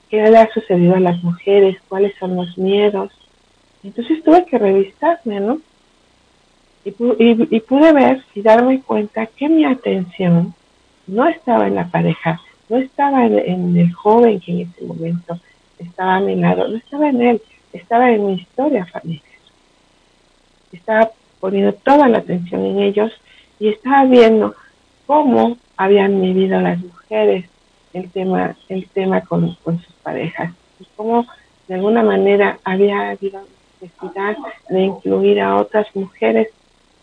qué 0.08 0.28
le 0.28 0.38
ha 0.38 0.52
sucedido 0.52 0.96
a 0.96 1.00
las 1.00 1.22
mujeres, 1.22 1.76
cuáles 1.88 2.16
son 2.18 2.36
los 2.36 2.58
miedos. 2.58 3.12
Entonces 3.82 4.22
tuve 4.22 4.44
que 4.44 4.58
revisarme, 4.58 5.40
¿no? 5.40 5.60
Y, 6.84 6.94
y, 6.98 7.60
pude 7.60 7.92
ver 7.92 8.24
y 8.34 8.40
darme 8.40 8.80
cuenta 8.80 9.26
que 9.26 9.48
mi 9.48 9.64
atención 9.64 10.54
no 11.06 11.28
estaba 11.28 11.66
en 11.66 11.74
la 11.74 11.88
pareja, 11.88 12.40
no 12.70 12.78
estaba 12.78 13.26
en, 13.26 13.76
el 13.76 13.92
joven 13.92 14.40
que 14.40 14.52
en 14.52 14.60
ese 14.60 14.84
momento 14.84 15.38
estaba 15.78 16.16
a 16.16 16.20
mi 16.20 16.36
lado, 16.36 16.68
no 16.68 16.76
estaba 16.76 17.10
en 17.10 17.20
él, 17.20 17.42
estaba 17.72 18.10
en 18.10 18.26
mi 18.26 18.32
historia 18.34 18.86
familiar. 18.86 19.22
Estaba 20.72 21.10
poniendo 21.40 21.72
toda 21.72 22.08
la 22.08 22.18
atención 22.18 22.64
en 22.64 22.80
ellos 22.80 23.12
y 23.58 23.68
estaba 23.68 24.04
viendo 24.04 24.54
cómo 25.06 25.56
habían 25.76 26.20
vivido 26.20 26.60
las 26.60 26.78
mujeres 26.78 27.46
el 27.92 28.10
tema, 28.10 28.56
el 28.68 28.88
tema 28.88 29.20
con, 29.22 29.56
sus 29.64 29.94
parejas 30.02 30.52
y 30.78 30.84
cómo 30.96 31.26
de 31.66 31.74
alguna 31.74 32.02
manera 32.02 32.58
había 32.64 33.10
habido 33.10 33.42
necesidad 33.80 34.36
de 34.68 34.80
incluir 34.82 35.40
a 35.40 35.56
otras 35.56 35.86
mujeres 35.94 36.48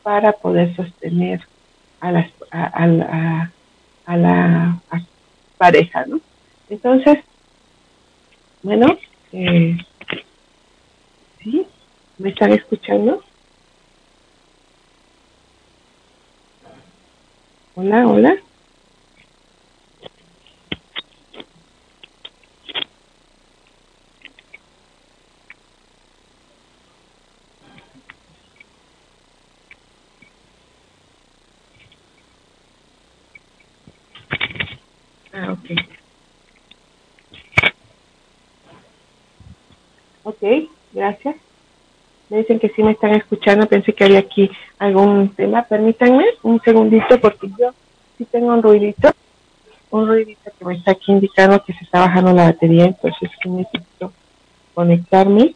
para 0.04 0.32
poder 0.32 0.76
sostener 0.76 1.42
a, 2.00 2.12
las, 2.12 2.32
a, 2.52 2.88
la 4.16 4.80
pareja, 5.58 6.06
¿no? 6.06 6.20
Entonces, 6.70 7.18
bueno, 8.64 8.98
eh, 9.32 9.78
¿sí? 11.44 11.66
¿Me 12.18 12.30
están 12.30 12.54
escuchando? 12.54 13.24
Hola, 17.78 18.06
hola. 18.10 18.36
Ah, 35.34 35.54
ok. 35.54 35.70
Ok, 40.24 40.44
gracias. 40.92 41.38
Me 42.30 42.38
dicen 42.40 42.60
que 42.60 42.70
sí 42.70 42.84
me 42.84 42.92
están 42.92 43.12
escuchando. 43.12 43.68
Pensé 43.68 43.94
que 43.94 44.04
había 44.04 44.20
aquí 44.20 44.50
algún 44.80 45.30
tema. 45.30 45.64
Permítanme 45.64 46.26
un 46.44 46.62
segundito 46.62 47.20
porque 47.20 47.50
yo 47.58 47.72
sí 48.18 48.26
tengo 48.26 48.48
un 48.48 48.62
ruidito. 48.62 49.12
Un 49.90 50.08
ruidito 50.08 50.52
que 50.58 50.66
me 50.66 50.76
está 50.76 50.92
aquí 50.92 51.12
indicando 51.12 51.64
que 51.64 51.74
se 51.74 51.84
está 51.84 52.02
bajando 52.02 52.34
la 52.34 52.46
batería. 52.46 52.86
Entonces 52.86 53.30
necesito 53.46 54.12
conectarme. 54.74 55.56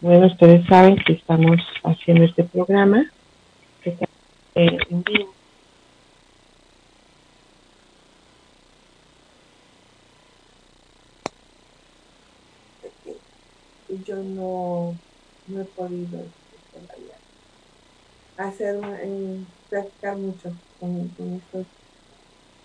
Bueno, 0.00 0.26
ustedes 0.26 0.66
saben 0.66 0.96
que 0.96 1.12
estamos 1.12 1.60
haciendo 1.84 2.24
este 2.24 2.42
programa 2.42 3.06
está 3.84 4.06
en 4.54 5.02
vivo 5.02 5.32
yo 14.04 14.16
no, 14.16 14.96
no 15.48 15.60
he 15.60 15.64
podido 15.64 16.20
todavía 16.72 17.16
hacer 18.36 18.80
practicar 19.68 20.16
mucho 20.16 20.52
con, 20.80 21.10
esto 21.36 21.64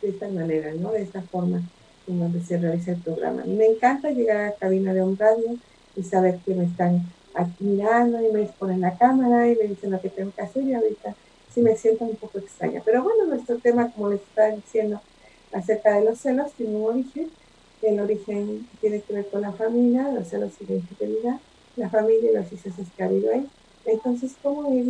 de 0.01 0.09
esta 0.09 0.27
manera, 0.29 0.73
¿no? 0.73 0.91
De 0.91 1.01
esta 1.01 1.21
forma 1.21 1.61
en 2.07 2.19
donde 2.19 2.41
se 2.41 2.57
realiza 2.57 2.91
el 2.91 3.01
programa. 3.01 3.43
Me 3.45 3.65
encanta 3.65 4.11
llegar 4.11 4.37
a 4.37 4.45
la 4.47 4.55
cabina 4.55 4.93
de 4.93 5.03
un 5.03 5.17
radio 5.17 5.57
y 5.95 6.03
saber 6.03 6.39
que 6.45 6.53
me 6.53 6.65
están 6.65 7.05
admirando 7.33 8.21
y 8.21 8.31
me 8.31 8.45
ponen 8.45 8.81
la 8.81 8.97
cámara 8.97 9.47
y 9.47 9.55
me 9.55 9.67
dicen 9.67 9.91
lo 9.91 10.01
que 10.01 10.09
tengo 10.09 10.31
que 10.31 10.41
hacer 10.41 10.63
y 10.63 10.73
ahorita 10.73 11.15
sí 11.53 11.61
me 11.61 11.75
siento 11.75 12.05
un 12.05 12.15
poco 12.15 12.39
extraña. 12.39 12.81
Pero 12.85 13.03
bueno, 13.03 13.25
nuestro 13.25 13.57
tema, 13.57 13.91
como 13.91 14.09
les 14.09 14.21
estaba 14.21 14.49
diciendo, 14.49 15.01
acerca 15.51 15.95
de 15.95 16.05
los 16.05 16.19
celos, 16.19 16.51
tiene 16.53 16.75
un 16.75 16.85
origen 16.85 17.29
el 17.81 17.99
origen 17.99 18.67
tiene 18.81 19.01
que 19.01 19.13
ver 19.13 19.27
con 19.27 19.41
la 19.41 19.51
familia, 19.51 20.11
los 20.11 20.27
celos 20.27 20.53
y 20.59 20.65
la 20.65 20.73
infidelidad, 20.75 21.39
la 21.77 21.89
familia 21.89 22.31
y 22.31 22.35
los 22.35 22.49
sucesos 22.49 22.87
que 22.95 23.03
ha 23.03 23.05
habido 23.05 23.31
ahí. 23.31 23.47
Entonces, 23.85 24.33
¿cómo 24.43 24.69
es 24.73 24.85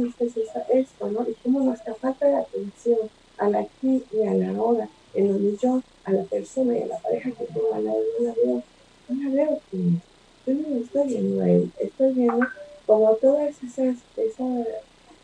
esto, 0.74 1.12
no? 1.12 1.28
Y 1.30 1.34
cómo 1.44 1.60
nuestra 1.60 1.94
falta 1.94 2.26
de 2.26 2.36
atención 2.36 2.98
a 3.38 3.50
la 3.50 3.60
aquí 3.60 4.04
y 4.12 4.24
a 4.24 4.34
la 4.34 4.50
ahora, 4.50 4.90
en 5.14 5.28
donde 5.28 5.56
yo, 5.58 5.84
a 6.04 6.12
la 6.12 6.24
persona 6.24 6.78
y 6.78 6.82
a 6.82 6.88
la 6.88 6.98
pareja 6.98 7.30
que 7.32 7.46
tengo 7.46 7.74
al 7.74 7.86
lado, 7.86 8.00
no 8.20 8.28
la 8.28 8.34
veo, 8.34 8.64
no 9.10 9.30
la 9.30 9.36
veo 9.36 9.62
Yo 9.72 10.54
no 10.54 10.70
lo 10.70 10.78
estoy 10.84 11.08
viendo 11.08 11.44
a 11.44 11.50
él, 11.50 11.72
estoy 11.80 12.14
viendo 12.14 12.48
como 12.88 13.14
todas 13.16 13.56
esas, 13.64 13.98
esas, 14.16 14.68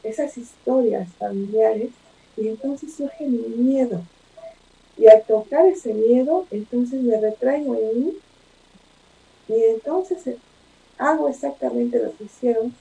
esas 0.03 0.37
historias 0.37 1.09
familiares 1.17 1.89
y 2.37 2.49
entonces 2.49 2.93
surge 2.93 3.25
mi 3.25 3.47
miedo 3.47 4.03
y 4.97 5.07
al 5.07 5.23
tocar 5.23 5.65
ese 5.65 5.93
miedo, 5.93 6.45
entonces 6.51 7.01
me 7.01 7.19
retraigo 7.19 7.75
en 7.75 8.05
mí 8.05 8.13
y 9.47 9.63
entonces 9.63 10.37
hago 10.97 11.29
exactamente 11.29 12.01
lo 12.01 12.15
que 12.15 12.25
hicieron 12.25 12.73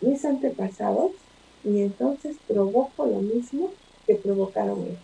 mis 0.00 0.24
antepasados 0.24 1.12
y 1.64 1.82
entonces 1.82 2.36
provoco 2.46 3.06
lo 3.06 3.20
mismo 3.20 3.70
que 4.06 4.14
provocaron 4.14 4.80
ellos. 4.80 4.98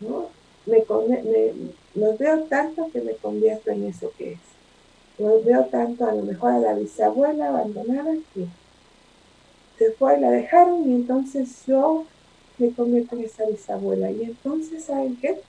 ¿no? 0.00 0.28
Me, 0.66 0.84
los 1.94 2.18
veo 2.18 2.44
tanto 2.44 2.90
que 2.92 3.00
me 3.00 3.14
convierto 3.14 3.70
en 3.70 3.84
eso 3.84 4.12
que 4.16 4.32
es. 4.32 4.38
Los 5.18 5.44
veo 5.44 5.66
tanto 5.66 6.06
a 6.06 6.14
lo 6.14 6.22
mejor 6.22 6.52
a 6.52 6.58
la 6.58 6.74
bisabuela 6.74 7.48
abandonada 7.48 8.14
que 8.34 8.46
se 9.78 9.92
fue 9.92 10.18
y 10.18 10.20
la 10.20 10.30
dejaron 10.30 10.88
y 10.90 10.94
entonces 10.94 11.64
yo 11.66 12.04
me 12.58 12.72
convierto 12.72 13.16
en 13.16 13.24
esa 13.24 13.44
bisabuela. 13.46 14.10
Y 14.10 14.24
entonces, 14.24 14.84
¿saben 14.84 15.16
qué? 15.16 15.40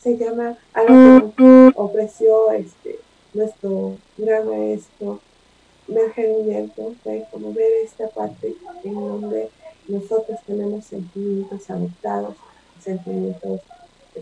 Se 0.00 0.16
llama 0.16 0.56
algo 0.74 1.32
que 1.34 1.72
ofreció 1.76 2.50
este, 2.52 2.98
nuestro 3.34 3.96
gran 4.18 4.48
maestro 4.48 5.20
Benjamin 5.88 6.72
como 7.30 7.52
ver 7.52 7.72
esta 7.84 8.08
parte 8.08 8.54
en 8.84 8.94
donde 8.94 9.48
nosotros 9.88 10.38
tenemos 10.46 10.84
sentimientos 10.84 11.68
adoptados, 11.70 12.36
sentimientos 12.80 13.60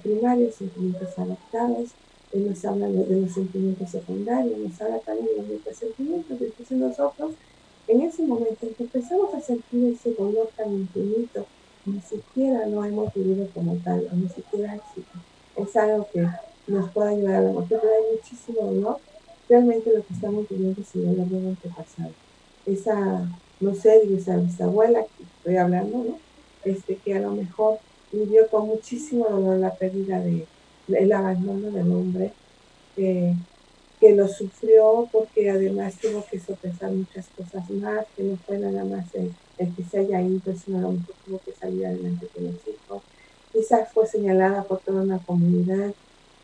primarios, 0.03 0.55
sentimientos 0.55 1.18
adoptados, 1.18 1.90
él 2.33 2.49
nos 2.49 2.64
habla 2.64 2.88
de, 2.88 3.20
los 3.20 3.33
sentimientos 3.33 3.90
secundarios, 3.90 4.59
nos 4.59 4.81
habla 4.81 5.01
también 5.01 5.37
de 5.37 5.42
nuestros 5.42 5.77
sentimientos, 5.77 6.40
entonces 6.40 6.79
nosotros 6.79 7.33
en 7.88 8.03
ese 8.03 8.23
momento 8.23 8.66
en 8.66 8.75
que 8.75 8.85
empezamos 8.85 9.35
a 9.35 9.40
sentir 9.40 9.92
ese 9.92 10.14
dolor 10.14 10.49
tan 10.57 10.73
infinito, 10.73 11.46
ni 11.85 12.01
siquiera 12.01 12.66
lo 12.66 12.85
hemos 12.85 13.12
vivido 13.12 13.49
como 13.53 13.77
tal, 13.85 14.09
o 14.12 14.14
ni 14.14 14.29
siquiera. 14.29 14.81
Es 15.57 15.77
algo 15.77 16.07
que 16.12 16.25
nos 16.66 16.90
puede 16.90 17.16
ayudar 17.16 17.37
a 17.37 17.40
la 17.42 17.53
muerte, 17.53 17.77
pero 17.81 17.92
hay 17.92 18.16
muchísimo 18.16 18.62
dolor. 18.62 18.99
Realmente 19.49 19.92
lo 19.92 20.05
que 20.07 20.14
estamos 20.14 20.49
viviendo 20.49 20.81
es 20.81 20.94
el 20.94 21.07
dolor 21.07 21.27
de 21.29 21.37
un 21.37 21.46
antepasado. 21.49 22.12
Esa, 22.66 23.29
no 23.61 23.75
sé, 23.75 24.03
esa 24.14 24.37
bisabuela 24.37 25.01
que 25.03 25.25
estoy 25.25 25.57
hablando, 25.57 25.99
¿no? 25.99 26.18
Este, 26.64 26.96
que 26.96 27.14
a 27.14 27.20
lo 27.20 27.33
mejor 27.33 27.79
vivió 28.12 28.49
con 28.49 28.66
muchísimo 28.66 29.27
dolor 29.29 29.59
la 29.59 29.75
pérdida 29.75 30.20
de, 30.20 30.46
el 30.88 31.12
abandono 31.12 31.70
del 31.70 31.90
hombre, 31.90 32.33
que 32.94 33.35
que 34.01 34.14
lo 34.14 34.27
sufrió 34.27 35.09
porque 35.12 35.51
además 35.51 35.94
tuvo 36.01 36.25
que 36.25 36.40
sopesar 36.40 36.90
muchas 36.90 37.27
cosas 37.37 37.68
más, 37.68 38.07
que 38.16 38.23
no 38.23 38.37
fue 38.38 38.59
nada 38.59 38.83
más 38.83 39.05
el, 39.14 39.35
que 39.77 39.85
se 39.85 39.99
haya 39.99 40.23
ido, 40.23 40.57
sino 40.57 40.79
a 40.79 40.81
lo 40.81 40.92
mejor 40.92 41.14
tuvo 41.27 41.38
que 41.44 41.53
salir 41.53 41.85
adelante 41.85 42.27
con 42.35 42.44
los 42.44 42.55
hijos. 42.66 43.03
Quizás 43.53 43.92
fue 43.92 44.07
señalada 44.07 44.64
por 44.64 44.79
toda 44.79 45.03
una 45.03 45.18
comunidad, 45.18 45.92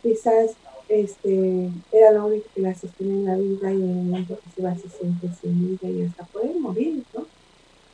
quizás 0.03 0.53
este, 0.89 1.71
era 1.93 2.13
lo 2.13 2.27
único 2.27 2.47
que 2.55 2.61
la 2.61 2.75
sostenía 2.75 3.15
en 3.15 3.25
la 3.25 3.37
vida 3.37 3.73
y 3.73 3.77
en 3.77 3.91
el 3.91 4.05
momento 4.05 4.39
que 4.39 4.51
se 4.51 4.63
va 4.63 4.75
se 4.77 4.89
siente 4.89 5.29
sin 5.41 5.69
vida 5.69 5.89
y 5.89 6.05
hasta 6.05 6.25
puede 6.25 6.55
morir, 6.55 7.03
¿no? 7.15 7.27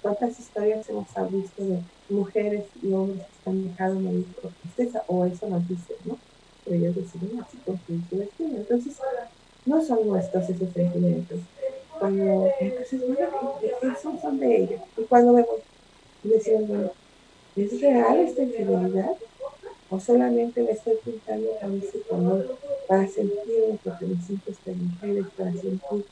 ¿Cuántas 0.03 0.39
historias 0.39 0.89
hemos 0.89 1.07
visto 1.31 1.65
de 1.65 1.79
mujeres 2.11 2.65
y 2.83 2.93
hombres 2.93 3.25
que 3.27 3.33
están 3.39 3.69
dejados 3.69 4.01
morir 4.01 4.27
por 4.41 4.51
tristeza? 4.53 5.05
O 5.07 5.25
eso 5.25 5.49
nos 5.49 5.67
dice, 5.69 5.95
¿no? 6.05 6.19
Pero 6.65 6.77
ellos 6.77 6.97
deciden 6.97 7.41
así 7.41 7.57
con 7.59 7.81
su 7.87 8.19
destino. 8.19 8.57
Entonces, 8.57 8.97
no 9.65 9.83
son 9.83 10.09
nuestros 10.09 10.51
esos 10.51 10.73
sentimientos. 10.73 11.39
Cuando, 11.99 12.49
entonces, 12.59 13.01
bueno, 13.07 13.97
son, 14.03 14.21
son 14.21 14.41
de 14.41 14.57
ellos. 14.57 14.81
Y 14.99 15.03
cuando 15.03 15.35
vemos, 15.35 15.61
decimos, 16.25 16.91
¿Es 17.55 17.81
real 17.83 18.19
esta 18.19 18.43
infidelidad? 18.43 19.11
¿O 19.93 20.01
solamente 20.01 20.63
le 20.63 20.73
estoy 20.73 20.95
pintando 21.05 21.51
con 21.61 21.77
ese 21.77 22.01
color 22.09 22.57
para 22.89 23.07
sentirme 23.07 23.79
porque 23.85 24.07
me 24.07 24.17
siento 24.23 24.51
estas 24.51 24.75
mujeres, 24.75 25.27
para 25.37 25.53
sentir 25.53 26.05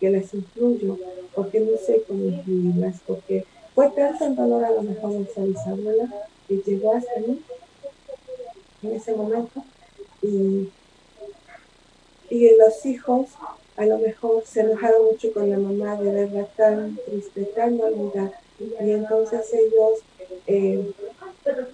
que 0.00 0.10
las 0.10 0.34
influyo, 0.34 0.98
porque 1.36 1.60
no 1.60 1.78
sé 1.78 2.02
cómo 2.08 2.24
influirlas, 2.24 2.96
porque 3.06 3.44
fue 3.76 3.92
tanto 3.92 4.26
el 4.26 4.34
dolor 4.34 4.64
a 4.64 4.72
lo 4.72 4.82
mejor 4.82 5.12
de 5.12 5.22
esa 5.22 5.44
bisabuela 5.44 6.12
que 6.48 6.56
llegó 6.56 6.96
hasta 6.96 7.20
mí 7.20 7.40
en 8.82 8.92
ese 8.96 9.14
momento 9.14 9.62
y, 10.20 10.68
y 12.30 12.56
los 12.56 12.84
hijos 12.86 13.28
a 13.76 13.86
lo 13.86 13.98
mejor 13.98 14.42
se 14.44 14.62
enojaron 14.62 15.04
mucho 15.12 15.32
con 15.32 15.48
la 15.48 15.58
mamá 15.58 15.94
de 15.94 16.10
verla 16.10 16.44
tan 16.56 16.98
triste, 17.06 17.44
tan 17.44 17.78
dolida 17.78 18.32
y 18.58 18.90
entonces 18.90 19.48
ellos 19.54 20.00
eh, 20.48 20.92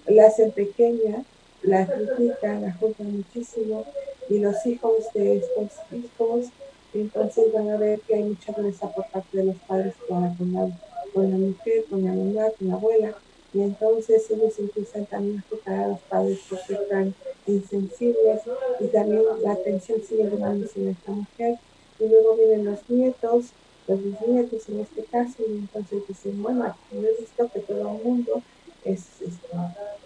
la 0.05 0.27
hacen 0.27 0.51
pequeña, 0.51 1.23
la 1.65 1.85
critican, 1.87 2.61
la 2.61 2.73
juzgan 2.73 3.17
muchísimo 3.17 3.85
y 4.29 4.39
los 4.39 4.65
hijos 4.65 5.11
de 5.13 5.37
estos 5.37 5.71
hijos 5.91 6.45
entonces 6.93 7.51
van 7.51 7.69
a 7.69 7.77
ver 7.77 7.99
que 8.01 8.15
hay 8.15 8.23
mucha 8.23 8.53
dureza 8.53 8.89
por 8.89 9.05
parte 9.09 9.37
de 9.37 9.43
los 9.45 9.57
padres 9.67 9.93
con 10.07 10.23
la 10.53 10.69
con 11.15 11.31
la 11.31 11.37
mujer, 11.37 11.85
con 11.89 12.03
la 12.03 12.11
mamá, 12.11 12.49
con 12.59 12.67
la 12.67 12.73
abuela, 12.73 13.15
y 13.53 13.61
entonces 13.61 14.29
ellos 14.29 14.59
empiezan 14.59 15.05
también 15.05 15.39
a 15.39 15.49
juzgar 15.49 15.83
a 15.85 15.87
los 15.87 15.99
padres 16.01 16.39
porque 16.49 16.73
están 16.73 17.15
insensibles 17.47 18.41
y 18.81 18.87
también 18.87 19.23
la 19.41 19.53
atención 19.53 20.01
sigue 20.01 20.25
llevándose 20.25 20.81
en 20.81 20.89
esta 20.89 21.11
mujer. 21.13 21.55
Y 21.99 22.09
luego 22.09 22.35
vienen 22.35 22.65
los 22.65 22.89
nietos, 22.89 23.45
los 23.87 24.03
bisnietos 24.03 24.67
en 24.67 24.81
este 24.81 25.03
caso, 25.05 25.35
y 25.47 25.51
entonces 25.51 26.03
dicen, 26.05 26.43
bueno, 26.43 26.65
aquí 26.65 26.97
he 26.97 27.21
visto 27.21 27.49
que 27.53 27.61
todo 27.61 27.79
el 27.79 28.03
mundo 28.03 28.41
es, 28.83 29.05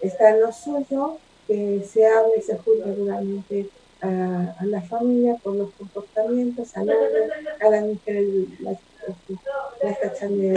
está 0.01 0.29
en 0.29 0.41
lo 0.41 0.53
suyo, 0.53 1.17
que 1.49 1.83
se 1.83 2.05
habla 2.05 2.33
y 2.37 2.41
se 2.43 2.55
juzga 2.59 2.91
duramente 2.91 3.67
a, 4.01 4.55
la 4.61 4.81
familia 4.83 5.35
por 5.43 5.55
los 5.55 5.71
comportamientos, 5.71 6.77
a, 6.77 6.83
la, 6.83 6.93
a 6.93 7.69
la 7.69 7.81
mujer, 7.81 8.23
las, 8.59 8.77
las 9.81 9.99
tachan 9.99 10.37
de, 10.37 10.51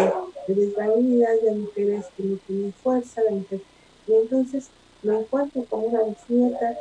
de 0.46 0.54
desvalidas, 0.54 1.42
de 1.42 1.52
mujeres 1.52 2.04
que 2.14 2.24
no 2.24 2.36
tienen 2.46 2.72
fuerza, 2.74 3.22
de 3.22 3.30
mujeres. 3.30 3.64
Y 4.06 4.12
entonces 4.12 4.68
me 5.02 5.18
encuentro 5.18 5.64
con 5.64 5.86
una 5.86 6.02
bisnieta 6.02 6.78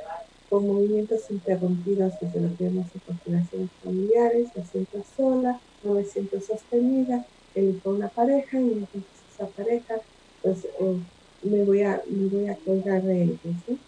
con 0.50 0.68
movimientos 0.68 1.22
interrumpidos 1.32 2.12
desde 2.20 2.42
lo 2.42 2.58
que 2.58 2.66
vemos 2.66 2.88
en 2.94 3.00
constelaciones 3.08 3.70
familiares, 3.82 4.50
me 4.54 4.66
siento 4.66 5.02
sola, 5.16 5.62
no 5.82 5.94
me 5.94 6.04
siento 6.04 6.42
sostenida, 6.42 7.26
elijo 7.56 7.92
una 7.92 8.10
pareja 8.10 8.60
y 8.60 8.74
entonces 8.74 9.04
esa 9.34 9.48
pareja, 9.48 9.96
pues 10.42 10.66
eh, 10.66 10.98
me, 11.44 11.64
voy 11.64 11.84
a, 11.84 12.02
me 12.06 12.28
voy 12.28 12.50
a 12.50 12.58
colgar 12.58 13.02
de 13.02 13.24
ellos. 13.24 13.40
¿sí? 13.66 13.80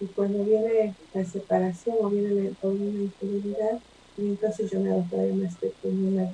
Y 0.00 0.06
cuando 0.08 0.44
viene 0.44 0.96
la 1.12 1.24
separación 1.24 1.96
o 2.00 2.10
viene 2.10 2.30
la, 2.32 2.68
una 2.68 3.02
infidelidad, 3.02 3.82
y 4.16 4.26
entonces 4.28 4.70
yo 4.70 4.80
me 4.80 4.90
hago 4.90 5.06
todavía 5.10 5.34
más 5.34 5.56
pequeña, 5.58 6.30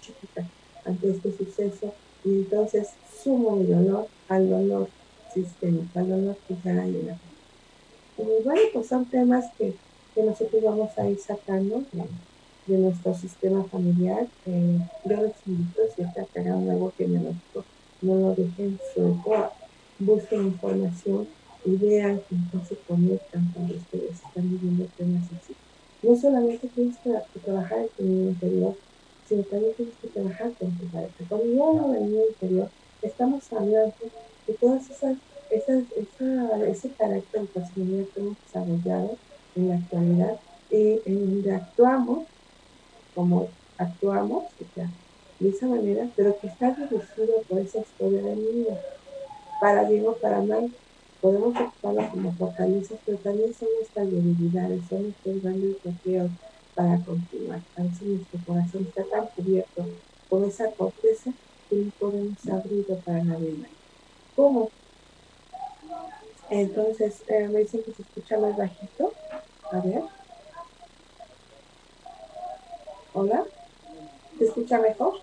chiquita 0.00 0.50
ante 0.84 1.10
este 1.10 1.32
suceso 1.32 1.94
y 2.24 2.30
entonces 2.30 2.88
sumo 3.22 3.56
mi 3.56 3.66
dolor 3.66 4.08
al 4.28 4.48
dolor 4.48 4.90
sistémico, 5.32 5.98
al 5.98 6.08
dolor 6.08 6.38
que 6.46 6.56
ya 6.64 6.82
hay 6.82 6.96
en 6.96 7.06
la 7.06 7.20
Y 8.18 8.42
bueno, 8.44 8.60
pues 8.72 8.88
son 8.88 9.08
temas 9.08 9.46
que, 9.58 9.78
que 10.14 10.22
nosotros 10.22 10.62
vamos 10.62 10.96
a 10.98 11.08
ir 11.08 11.18
sacando 11.18 11.86
de, 11.92 12.08
de 12.66 12.78
nuestro 12.78 13.14
sistema 13.14 13.64
familiar. 13.68 14.28
Eh, 14.44 14.78
yo 15.04 15.16
les 15.22 15.46
invito, 15.46 15.82
si 15.94 16.02
está 16.02 16.26
cagando 16.32 16.70
algo 16.72 16.92
que 16.96 17.06
me 17.06 17.20
lo, 17.20 17.34
no 18.00 18.14
lo 18.16 18.34
dejen 18.34 18.78
suelto, 18.94 19.52
busquen 19.98 20.46
información 20.46 21.28
vean 21.64 22.22
que 22.28 22.34
entonces 22.34 22.78
conectan 22.86 23.50
cuando 23.52 23.76
ustedes 23.76 24.22
están 24.22 24.50
viviendo 24.50 24.88
temas 24.96 25.30
así. 25.32 25.56
No 26.02 26.16
solamente 26.16 26.68
tienes 26.68 26.98
que 26.98 27.40
trabajar 27.40 27.78
en 27.80 27.88
tu 27.96 28.30
interior, 28.30 28.76
sino 29.24 29.44
también 29.44 29.74
tienes 29.76 29.96
que 29.98 30.08
trabajar 30.08 30.54
con 30.58 30.76
tu 30.78 30.90
pareja. 30.90 31.24
Cuando 31.28 31.46
yo 31.46 31.68
hablo 31.68 32.00
niño 32.00 32.22
interior, 32.28 32.70
estamos 33.02 33.52
hablando 33.52 33.94
de 34.46 34.54
todas 34.54 34.88
esas, 34.90 35.16
esas 35.50 35.84
esa, 35.96 36.66
ese 36.66 36.94
carácter 36.94 37.42
de 37.42 37.46
personalidad 37.48 38.06
que 38.14 38.20
hemos 38.20 38.38
desarrollado 38.44 39.18
en 39.54 39.68
la 39.68 39.76
actualidad 39.76 40.40
y 40.70 41.02
en 41.04 41.20
donde 41.20 41.52
actuamos 41.52 42.28
como 43.14 43.48
actuamos, 43.78 44.44
o 44.60 44.66
sea, 44.74 44.90
de 45.38 45.48
esa 45.48 45.66
manera, 45.66 46.10
pero 46.16 46.38
que 46.40 46.46
está 46.48 46.74
reducido 46.74 47.42
por 47.48 47.60
esa 47.60 47.80
historia 47.80 48.22
del 48.22 48.38
niño, 48.38 48.78
para 49.60 49.88
bien 49.88 50.06
o 50.06 50.16
para 50.18 50.40
mal. 50.42 50.72
Podemos 51.22 51.54
ocuparlo 51.58 52.10
como 52.10 52.36
fortalezas, 52.36 53.00
pero 53.06 53.16
también 53.18 53.54
son 53.54 53.68
nuestras 53.76 54.10
debilidades, 54.10 54.88
son 54.88 55.04
nuestros 55.04 55.40
grandes 55.40 55.80
bloqueos, 55.82 56.32
para 56.74 57.00
continuar. 57.04 57.62
A 57.76 57.82
veces 57.84 58.02
nuestro 58.02 58.40
corazón 58.44 58.86
está 58.88 59.04
tan 59.08 59.28
cubierto 59.36 59.86
con 60.28 60.44
esa 60.44 60.72
corteza 60.72 61.32
que 61.68 61.76
no 61.76 61.90
podemos 61.98 62.48
abrirlo 62.48 63.00
para 63.02 63.22
navegar. 63.22 63.70
¿Cómo? 64.34 64.70
Entonces, 66.50 67.22
eh, 67.28 67.48
me 67.48 67.60
dicen 67.60 67.82
que 67.84 67.92
se 67.92 68.02
escucha 68.02 68.38
más 68.38 68.56
bajito. 68.56 69.12
A 69.70 69.80
ver. 69.80 70.02
Hola. 73.14 73.44
¿Se 74.38 74.44
escucha 74.44 74.80
mejor? 74.80 75.14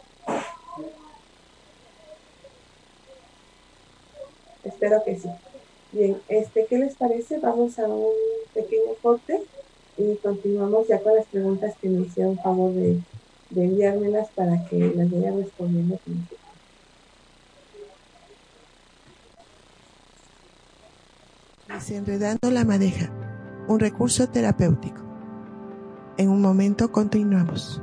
Espero 4.63 5.03
que 5.03 5.15
sí. 5.17 5.29
Bien, 5.91 6.17
este, 6.27 6.67
¿qué 6.69 6.77
les 6.77 6.95
parece? 6.95 7.39
Vamos 7.39 7.79
a 7.79 7.87
un 7.87 8.13
pequeño 8.53 8.93
corte 9.01 9.41
y 9.97 10.15
continuamos 10.17 10.87
ya 10.87 11.01
con 11.01 11.15
las 11.15 11.25
preguntas 11.25 11.73
que 11.81 11.89
me 11.89 12.01
hicieron 12.01 12.37
favor 12.37 12.71
de, 12.73 13.01
enviármelas 13.55 14.29
para 14.29 14.63
que 14.65 14.93
las 14.95 15.09
vaya 15.09 15.31
respondiendo. 15.31 15.99
Desenredando 21.67 22.51
la 22.51 22.65
madeja, 22.65 23.11
un 23.67 23.79
recurso 23.79 24.29
terapéutico. 24.29 25.01
En 26.17 26.29
un 26.29 26.41
momento 26.41 26.91
continuamos. 26.91 27.81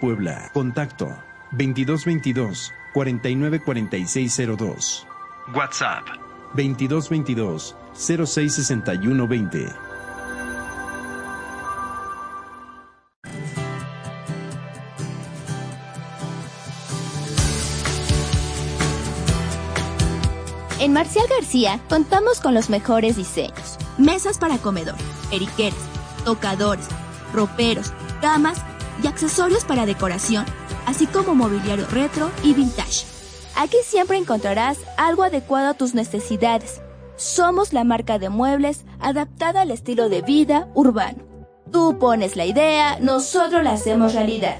Puebla. 0.00 0.50
Contacto 0.52 1.06
2222 1.52 2.72
494602. 2.94 5.06
WhatsApp 5.54 6.04
2222 6.54 7.76
066120. 7.94 9.86
En 20.78 20.92
Marcial 20.92 21.26
García 21.28 21.80
contamos 21.88 22.40
con 22.40 22.54
los 22.54 22.70
mejores 22.70 23.16
diseños. 23.16 23.76
Mesas 23.98 24.38
para 24.38 24.58
comedor, 24.58 24.94
periqueras, 25.30 25.78
tocadores, 26.24 26.86
roperos, 27.32 27.92
camas 28.20 28.62
y 29.02 29.06
accesorios 29.06 29.64
para 29.64 29.86
decoración, 29.86 30.44
así 30.86 31.06
como 31.06 31.34
mobiliario 31.34 31.86
retro 31.86 32.30
y 32.42 32.54
vintage. 32.54 33.06
Aquí 33.56 33.78
siempre 33.84 34.18
encontrarás 34.18 34.78
algo 34.96 35.22
adecuado 35.22 35.70
a 35.70 35.74
tus 35.74 35.94
necesidades. 35.94 36.80
Somos 37.16 37.72
la 37.72 37.84
marca 37.84 38.18
de 38.18 38.28
muebles 38.28 38.84
adaptada 39.00 39.62
al 39.62 39.70
estilo 39.70 40.08
de 40.08 40.22
vida 40.22 40.68
urbano. 40.74 41.24
Tú 41.72 41.98
pones 41.98 42.36
la 42.36 42.44
idea, 42.44 42.98
nosotros 43.00 43.64
la 43.64 43.72
hacemos 43.72 44.14
realidad. 44.14 44.58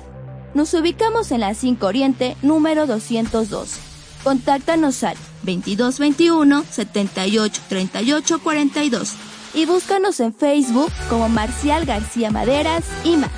Nos 0.54 0.72
ubicamos 0.72 1.30
en 1.32 1.40
la 1.40 1.54
5 1.54 1.86
Oriente, 1.86 2.36
número 2.40 2.86
212. 2.86 3.78
Contáctanos 4.24 5.04
al 5.04 5.16
2221 5.42 6.64
78 6.68 7.62
38 7.68 8.38
42 8.42 9.12
y 9.54 9.66
búscanos 9.66 10.20
en 10.20 10.34
Facebook 10.34 10.90
como 11.08 11.28
Marcial 11.28 11.84
García 11.84 12.30
Maderas 12.30 12.84
y 13.04 13.16
más. 13.16 13.30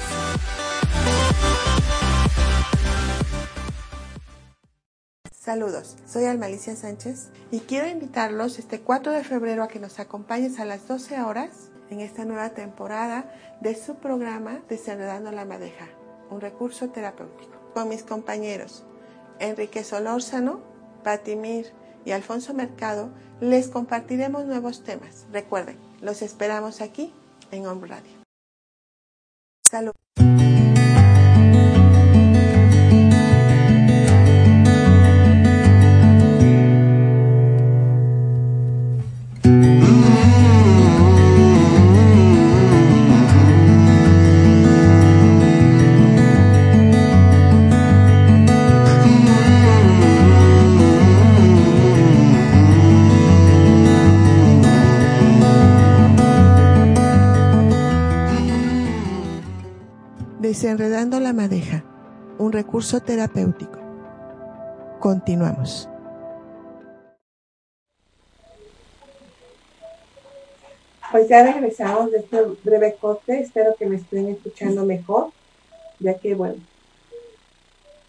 Saludos, 5.48 5.96
soy 6.06 6.26
Almalicia 6.26 6.76
Sánchez 6.76 7.30
y 7.50 7.61
quiero 7.61 7.88
invitarlos 7.88 8.58
este 8.58 8.82
4 8.82 9.12
de 9.12 9.24
febrero 9.24 9.62
a 9.62 9.68
que 9.68 9.78
nos 9.78 9.98
acompañes 9.98 10.61
a 10.61 10.66
las 10.66 10.87
12 10.87 11.22
horas 11.22 11.70
en 11.88 12.00
esta 12.00 12.26
nueva 12.26 12.50
temporada 12.50 13.32
de 13.62 13.74
su 13.74 13.94
programa 13.94 14.61
Desenredando 14.68 15.32
la 15.32 15.46
Madeja, 15.46 15.87
un 16.28 16.42
recurso 16.42 16.90
terapéutico. 16.90 17.58
Con 17.72 17.88
mis 17.88 18.02
compañeros 18.02 18.84
Enrique 19.38 19.84
Solórzano, 19.84 20.61
Patimir 21.02 21.72
y 22.04 22.11
Alfonso 22.11 22.52
Mercado 22.52 23.08
les 23.40 23.68
compartiremos 23.68 24.44
nuevos 24.44 24.84
temas. 24.84 25.24
Recuerden, 25.32 25.78
los 26.02 26.20
esperamos 26.20 26.82
aquí 26.82 27.14
en 27.52 27.66
Home 27.66 27.87
Radio. 27.87 28.12
Salud. 29.66 29.92
Desenredando 60.48 61.20
la 61.20 61.34
madeja, 61.34 61.84
un 62.38 62.52
recurso 62.52 63.00
terapéutico. 63.00 63.78
Continuamos. 64.98 65.87
Pues 71.12 71.28
ya 71.28 71.42
regresamos 71.52 72.11
de 72.12 72.20
este 72.20 72.38
breve 72.64 72.96
corte. 72.98 73.40
Espero 73.40 73.76
que 73.78 73.84
me 73.84 73.96
estén 73.96 74.28
escuchando 74.28 74.87
mejor, 74.87 75.32
ya 75.98 76.14
que, 76.14 76.34
bueno, 76.34 76.54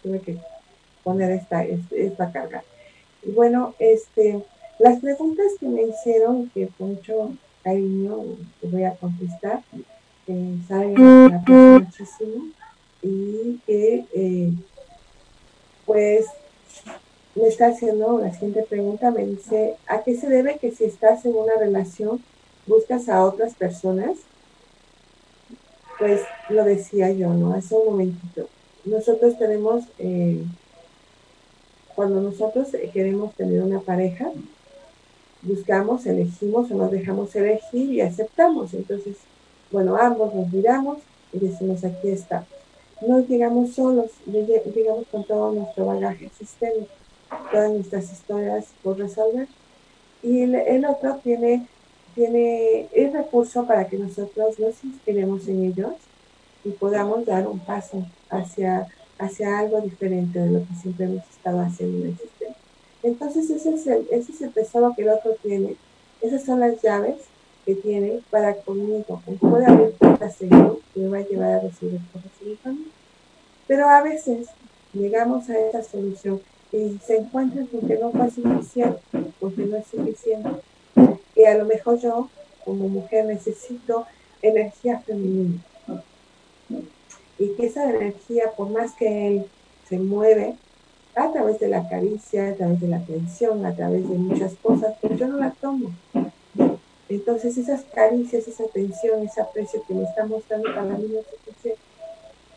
tuve 0.02 0.20
que 0.20 0.38
poner 1.04 1.32
esta, 1.32 1.62
esta 1.62 2.32
carga. 2.32 2.64
Y 3.22 3.32
bueno, 3.32 3.74
este, 3.78 4.42
las 4.78 4.98
preguntas 5.00 5.44
que 5.60 5.66
me 5.66 5.82
hicieron, 5.82 6.48
que 6.54 6.68
con 6.78 6.94
mucho 6.94 7.34
cariño 7.62 8.16
voy 8.62 8.84
a 8.84 8.94
contestar, 8.94 9.60
saben 10.68 10.94
muchísimo 11.46 12.46
y 13.02 13.58
que 13.66 14.04
eh, 14.14 14.52
pues 15.86 16.26
me 17.34 17.48
está 17.48 17.68
haciendo 17.68 18.18
la 18.18 18.32
siguiente 18.32 18.62
pregunta, 18.62 19.10
me 19.10 19.24
dice, 19.24 19.76
¿a 19.86 20.02
qué 20.02 20.16
se 20.16 20.28
debe 20.28 20.58
que 20.58 20.70
si 20.70 20.84
estás 20.84 21.24
en 21.24 21.34
una 21.34 21.54
relación 21.58 22.22
buscas 22.66 23.08
a 23.08 23.24
otras 23.24 23.54
personas? 23.54 24.18
Pues 25.98 26.22
lo 26.48 26.64
decía 26.64 27.10
yo, 27.12 27.32
¿no? 27.34 27.52
Hace 27.54 27.74
un 27.74 27.86
momentito. 27.86 28.48
Nosotros 28.84 29.38
tenemos, 29.38 29.84
eh, 29.98 30.42
cuando 31.94 32.20
nosotros 32.20 32.68
queremos 32.92 33.34
tener 33.34 33.62
una 33.62 33.80
pareja, 33.80 34.30
buscamos, 35.42 36.06
elegimos 36.06 36.70
o 36.70 36.74
nos 36.74 36.90
dejamos 36.90 37.34
elegir 37.36 37.92
y 37.92 38.00
aceptamos. 38.00 38.74
Entonces, 38.74 39.16
bueno, 39.70 39.96
ambos 39.96 40.34
nos 40.34 40.52
miramos 40.52 40.98
y 41.32 41.38
decimos, 41.38 41.84
aquí 41.84 42.08
está. 42.08 42.44
No 43.06 43.20
llegamos 43.20 43.74
solos, 43.74 44.10
llegamos 44.26 45.06
con 45.10 45.24
todo 45.24 45.52
nuestro 45.52 45.86
bagaje 45.86 46.30
sistémico, 46.36 46.92
todas 47.50 47.70
nuestras 47.70 48.12
historias 48.12 48.66
por 48.82 48.98
resolver. 48.98 49.48
Y 50.22 50.42
el, 50.42 50.84
otro 50.84 51.16
tiene, 51.22 51.66
tiene 52.14 52.88
el 52.92 53.12
recurso 53.12 53.66
para 53.66 53.86
que 53.86 53.96
nosotros 53.96 54.58
nos 54.58 54.84
inspiremos 54.84 55.48
en 55.48 55.64
ellos 55.64 55.92
y 56.62 56.70
podamos 56.70 57.24
dar 57.24 57.46
un 57.46 57.58
paso 57.60 58.04
hacia, 58.28 58.86
hacia 59.18 59.58
algo 59.58 59.80
diferente 59.80 60.38
de 60.38 60.50
lo 60.50 60.58
que 60.60 60.74
siempre 60.74 61.06
hemos 61.06 61.30
estado 61.30 61.60
haciendo 61.60 62.04
en 62.04 62.10
el 62.10 62.18
sistema. 62.18 62.54
Entonces 63.02 63.48
ese 63.48 63.74
es 63.74 63.86
ese 63.86 64.32
es 64.32 64.42
el 64.42 64.52
tesoro 64.52 64.92
que 64.94 65.02
el 65.02 65.08
otro 65.10 65.36
tiene. 65.42 65.76
Esas 66.20 66.44
son 66.44 66.60
las 66.60 66.82
llaves 66.82 67.29
que 67.64 67.74
tiene 67.74 68.20
para 68.30 68.54
conmigo. 68.54 69.22
puede 69.40 69.66
haber 69.66 69.92
puertas 69.92 70.36
seguro 70.36 70.80
que 70.92 71.00
me 71.00 71.08
va 71.08 71.18
a 71.18 71.28
llevar 71.28 71.52
a 71.52 71.60
recibir 71.60 72.00
cosas 72.12 72.30
en 72.64 72.86
Pero 73.66 73.88
a 73.88 74.02
veces 74.02 74.48
llegamos 74.92 75.48
a 75.48 75.58
esa 75.58 75.82
solución 75.82 76.40
y 76.72 76.98
se 77.04 77.18
encuentran 77.18 77.66
con 77.66 77.80
que 77.86 77.98
no 77.98 78.12
fue 78.12 78.30
suficiente, 78.30 79.00
porque 79.38 79.62
no 79.62 79.76
es 79.76 79.86
suficiente. 79.86 80.50
Y 81.34 81.44
a 81.44 81.56
lo 81.56 81.64
mejor 81.64 81.98
yo, 81.98 82.28
como 82.64 82.88
mujer, 82.88 83.24
necesito 83.26 84.06
energía 84.42 85.00
femenina. 85.00 85.60
Y 87.38 87.48
que 87.54 87.66
esa 87.66 87.88
energía, 87.90 88.52
por 88.56 88.70
más 88.70 88.92
que 88.92 89.28
él 89.28 89.46
se 89.88 89.98
mueve, 89.98 90.56
a 91.14 91.32
través 91.32 91.58
de 91.58 91.68
la 91.68 91.88
caricia, 91.88 92.50
a 92.50 92.54
través 92.54 92.80
de 92.80 92.88
la 92.88 92.98
atención, 92.98 93.64
a 93.66 93.74
través 93.74 94.08
de 94.08 94.16
muchas 94.16 94.54
cosas, 94.62 94.94
pero 95.00 95.16
yo 95.16 95.26
no 95.26 95.38
la 95.38 95.50
tomo. 95.50 95.90
Entonces 97.10 97.58
esas 97.58 97.82
caricias, 97.92 98.46
esa 98.46 98.64
atención, 98.64 99.22
ese 99.24 99.40
aprecio 99.40 99.82
que 99.86 99.94
me 99.94 100.04
está 100.04 100.24
mostrando 100.24 100.68
es 100.68 101.26
suficiente. 101.44 101.80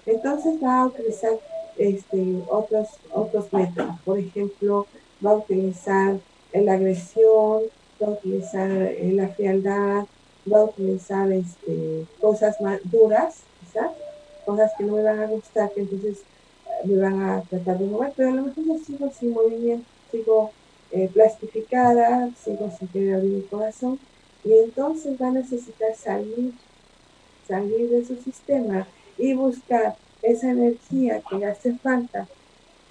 Entonces 0.06 0.63
va 0.63 0.82
a 0.82 0.86
utilizar 0.86 1.34
este, 1.78 2.38
otros, 2.48 2.88
otros 3.12 3.52
métodos. 3.52 4.00
Por 4.06 4.20
ejemplo, 4.20 4.86
va 5.26 5.32
a 5.32 5.36
utilizar 5.38 6.18
la 6.54 6.74
agresión, 6.74 7.63
va 8.02 8.08
a 8.08 8.12
utilizar 8.12 8.70
eh, 8.70 9.12
la 9.16 9.30
frialdad, 9.30 10.06
va 10.52 10.60
a 10.60 10.66
utilizar 10.66 11.32
este, 11.32 12.06
cosas 12.22 12.62
más 12.62 12.80
duras, 12.84 13.38
quizás, 13.60 13.92
cosas 14.46 14.72
que 14.78 14.84
no 14.84 14.98
me 14.98 15.04
van 15.04 15.20
a 15.20 15.28
gustar, 15.28 15.72
que 15.72 15.82
entonces 15.82 16.20
eh, 16.20 16.88
me 16.88 17.02
van 17.02 17.22
a 17.24 17.42
tratar 17.42 17.80
de 17.80 17.86
mover, 17.86 18.13
pero 18.16 18.30
a 18.30 18.34
lo 18.34 18.44
mejor 18.44 18.63
yo 18.66 18.78
sigo 18.86 19.10
sin 19.18 19.34
movimiento, 19.34 19.88
sigo 20.12 20.52
eh, 20.92 21.10
plastificada, 21.12 22.30
sigo 22.44 22.70
sin 22.78 22.88
querer 22.89 23.16
abrir 23.16 23.32
mi 23.32 23.42
corazón, 23.42 23.98
y 24.44 24.54
entonces 24.54 25.22
va 25.22 25.28
a 25.28 25.32
necesitar 25.32 25.96
salir, 25.96 26.54
salir 27.48 27.90
de 27.90 28.06
su 28.06 28.16
sistema 28.18 28.88
y 29.18 29.34
buscar 29.34 29.96
esa 30.22 30.52
energía 30.52 31.22
que 31.30 31.38
le 31.38 31.46
hace 31.46 31.74
falta 31.76 32.28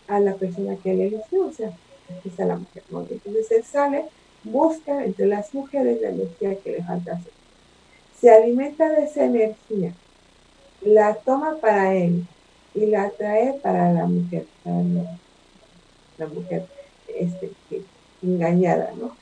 a 0.09 0.21
la 0.21 0.35
persona 0.35 0.77
que 0.77 0.95
le 0.95 1.09
eligió, 1.09 1.47
o 1.47 1.53
sea, 1.53 1.69
aquí 2.11 2.29
está 2.29 2.45
la 2.45 2.57
mujer. 2.57 2.83
Entonces 2.91 3.51
él 3.51 3.65
sale, 3.65 4.05
busca 4.45 5.05
entre 5.05 5.27
las 5.27 5.53
mujeres 5.55 6.01
la 6.01 6.11
energía 6.11 6.57
que 6.57 6.73
le 6.73 6.85
falta 6.85 7.13
hacer. 7.13 7.33
Se 8.21 8.31
alimenta 8.31 8.89
de 8.89 9.05
esa 9.05 9.25
energía, 9.25 9.95
la 10.83 11.15
toma 11.15 11.57
para 11.61 11.95
él 11.95 12.25
y 12.75 12.87
la 12.87 13.11
trae 13.11 13.55
para 13.55 13.93
la 13.93 14.07
mujer, 14.07 14.47
para 14.63 14.77
la, 16.19 16.27
mujer 16.27 16.67
este, 17.09 17.51
engañada, 18.23 18.93
¿no? 18.99 19.22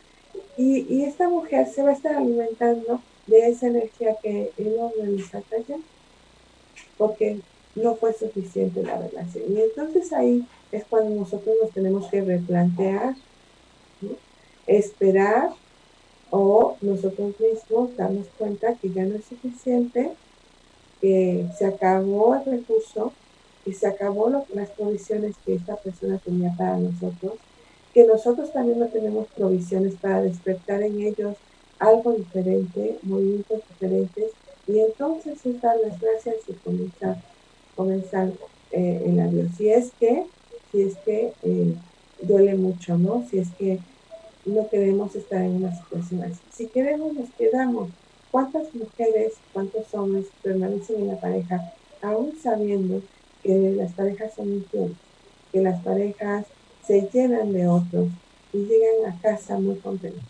Y, 0.60 1.04
esta 1.04 1.26
mujer 1.26 1.68
se 1.68 1.82
va 1.82 1.88
a 1.88 1.94
estar 1.94 2.16
alimentando 2.16 3.00
de 3.26 3.48
esa 3.48 3.68
energía 3.68 4.14
que 4.22 4.52
el 4.58 4.76
hombre 4.78 5.06
le 5.06 5.22
está 5.22 5.40
trayendo, 5.40 5.86
porque 6.98 7.40
no 7.74 7.94
fue 7.94 8.12
suficiente 8.12 8.82
la 8.82 8.98
relación. 8.98 9.44
Y 9.56 9.58
entonces 9.58 10.12
ahí 10.12 10.46
es 10.70 10.84
cuando 10.84 11.18
nosotros 11.18 11.56
nos 11.62 11.72
tenemos 11.72 12.08
que 12.08 12.20
replantear, 12.20 13.14
esperar 14.66 15.48
o 16.28 16.76
nosotros 16.82 17.40
mismos 17.40 17.96
darnos 17.96 18.26
cuenta 18.36 18.74
que 18.74 18.90
ya 18.90 19.04
no 19.04 19.16
es 19.16 19.24
suficiente, 19.24 20.12
que 21.00 21.46
se 21.56 21.64
acabó 21.64 22.34
el 22.34 22.44
recurso 22.44 23.14
y 23.64 23.72
se 23.72 23.86
acabó 23.86 24.28
las 24.28 24.70
provisiones 24.70 25.36
que 25.46 25.54
esta 25.54 25.76
persona 25.76 26.18
tenía 26.18 26.52
para 26.54 26.76
nosotros 26.76 27.38
que 27.92 28.04
nosotros 28.04 28.52
también 28.52 28.78
no 28.78 28.86
tenemos 28.86 29.26
provisiones 29.36 29.94
para 29.96 30.22
despertar 30.22 30.82
en 30.82 31.00
ellos 31.00 31.36
algo 31.78 32.12
diferente, 32.12 32.98
movimientos 33.02 33.60
diferentes, 33.68 34.32
y 34.66 34.78
entonces 34.78 35.44
es 35.44 35.60
dar 35.60 35.76
las 35.82 35.98
gracias 36.00 36.36
y 36.46 36.52
comenzar, 36.52 37.16
comenzar 37.74 38.30
eh, 38.70 39.02
el 39.06 39.18
adiós. 39.18 39.50
Si 39.56 39.70
es 39.70 39.90
que, 39.98 40.26
si 40.70 40.82
es 40.82 40.96
que 40.98 41.32
eh, 41.42 41.74
duele 42.20 42.54
mucho, 42.54 42.96
¿no? 42.98 43.26
Si 43.28 43.38
es 43.38 43.48
que 43.58 43.80
no 44.44 44.68
queremos 44.68 45.16
estar 45.16 45.40
en 45.42 45.56
una 45.56 45.74
situación 45.74 46.22
así. 46.24 46.40
Si 46.50 46.66
queremos, 46.68 47.14
nos 47.14 47.30
quedamos. 47.30 47.90
¿Cuántas 48.30 48.72
mujeres, 48.74 49.34
cuántos 49.52 49.92
hombres 49.92 50.26
permanecen 50.42 51.00
en 51.00 51.08
la 51.08 51.20
pareja 51.20 51.72
aún 52.00 52.32
sabiendo 52.40 53.02
que 53.42 53.74
las 53.76 53.92
parejas 53.92 54.34
son 54.34 54.52
infieles, 54.52 54.96
que 55.50 55.60
las 55.60 55.82
parejas 55.82 56.46
se 56.90 57.08
llenan 57.12 57.52
de 57.52 57.68
otros 57.68 58.08
y 58.52 58.58
llegan 58.58 59.12
a 59.12 59.20
casa 59.20 59.56
muy 59.60 59.76
contentos. 59.76 60.24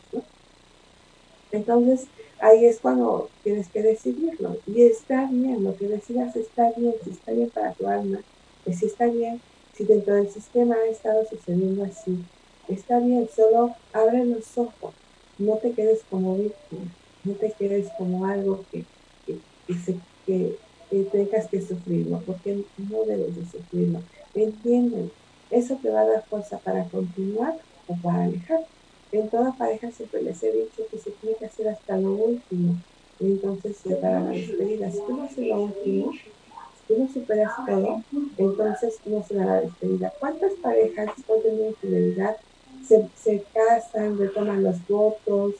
Entonces, 1.52 2.06
ahí 2.38 2.66
es 2.66 2.80
cuando 2.80 3.30
tienes 3.42 3.66
que 3.68 3.82
decidirlo. 3.82 4.58
Y 4.66 4.82
está 4.82 5.26
bien, 5.30 5.64
lo 5.64 5.74
que 5.78 5.88
decidas 5.88 6.36
está 6.36 6.70
bien, 6.76 6.92
si 7.02 7.12
está 7.12 7.32
bien 7.32 7.48
para 7.48 7.72
tu 7.72 7.88
alma, 7.88 8.20
pues 8.62 8.78
si 8.78 8.84
está 8.84 9.06
bien, 9.06 9.40
si 9.74 9.84
dentro 9.84 10.16
del 10.16 10.28
sistema 10.28 10.74
ha 10.74 10.90
estado 10.90 11.24
sucediendo 11.24 11.82
así, 11.82 12.18
está 12.68 12.98
bien, 12.98 13.26
solo 13.34 13.74
abre 13.94 14.26
los 14.26 14.58
ojos, 14.58 14.92
no 15.38 15.56
te 15.56 15.72
quedes 15.72 16.02
como 16.10 16.36
víctima, 16.36 16.84
no 17.24 17.32
te 17.36 17.52
quedes 17.52 17.88
como 17.96 18.26
algo 18.26 18.66
que, 18.70 18.84
que, 20.26 20.58
tengas 21.10 21.48
que 21.48 21.62
sufrirlo, 21.62 22.22
porque 22.26 22.62
no 22.76 23.04
debes 23.04 23.34
de 23.34 23.46
sufrirlo. 23.46 24.02
Entienden, 24.34 25.10
eso 25.50 25.78
te 25.82 25.90
va 25.90 26.02
a 26.02 26.06
dar 26.06 26.24
fuerza 26.28 26.58
para 26.58 26.84
continuar 26.88 27.58
o 27.86 27.96
para 28.02 28.24
alejar. 28.24 28.60
En 29.12 29.28
toda 29.28 29.56
pareja 29.56 29.90
siempre 29.90 30.22
les 30.22 30.42
he 30.42 30.52
dicho 30.52 30.82
que 30.90 30.98
se 30.98 31.10
tiene 31.12 31.36
que 31.36 31.46
hacer 31.46 31.68
hasta 31.68 31.96
lo 31.96 32.12
último. 32.14 32.76
Y 33.18 33.26
entonces 33.26 33.82
para 34.00 34.20
la 34.20 34.30
despedida. 34.30 34.90
Si 34.90 34.98
tú 34.98 35.16
no 35.16 35.22
haces 35.24 35.46
lo 35.46 35.62
último, 35.62 36.12
si 36.12 36.94
tú 36.94 37.02
no 37.02 37.08
superas 37.08 37.52
todo, 37.66 38.02
entonces 38.36 39.00
no 39.04 39.22
será 39.22 39.44
la 39.44 39.60
despedida. 39.60 40.12
¿Cuántas 40.18 40.54
parejas 40.62 41.08
después 41.16 41.42
de 41.42 41.50
una 41.50 41.66
infidelidad 41.68 42.36
se, 42.86 43.08
se 43.14 43.44
casan, 43.52 44.18
retoman 44.18 44.62
los 44.62 44.86
votos, 44.86 45.54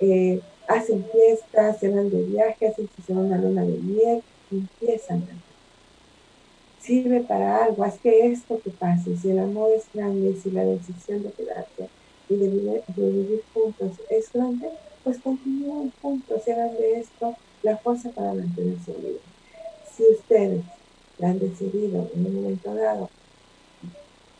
eh, 0.00 0.40
hacen 0.66 1.04
fiestas, 1.12 1.78
se 1.78 1.88
van 1.88 2.10
de 2.10 2.22
viaje, 2.22 2.68
hacen 2.68 2.88
su 2.96 3.02
segunda 3.02 3.36
luna 3.36 3.62
de 3.62 3.78
miel, 3.78 4.22
empiezan 4.50 5.26
Sirve 6.84 7.20
para 7.24 7.64
algo, 7.64 7.82
haz 7.84 7.98
que 8.00 8.26
esto 8.30 8.60
que 8.62 8.70
pase, 8.70 9.16
si 9.16 9.30
el 9.30 9.38
amor 9.38 9.72
es 9.72 9.90
grande, 9.92 10.36
si 10.36 10.50
la 10.50 10.64
decisión 10.64 11.22
de 11.22 11.32
quedarse 11.32 11.90
y 12.28 12.36
de 12.36 12.48
vivir, 12.50 13.44
juntos 13.52 14.00
es 14.10 14.30
grande, 14.32 14.68
pues 15.02 15.20
continúen 15.22 15.92
juntos 16.00 16.46
y 16.46 16.50
hagan 16.50 16.76
de 16.76 16.98
esto 17.00 17.38
la 17.62 17.78
fuerza 17.78 18.12
para 18.12 18.34
mantenerse 18.34 18.92
vivos. 18.92 19.22
Si 19.96 20.02
ustedes 20.12 20.64
han 21.20 21.38
decidido 21.38 22.10
en 22.14 22.26
un 22.26 22.34
momento 22.34 22.74
dado 22.74 23.08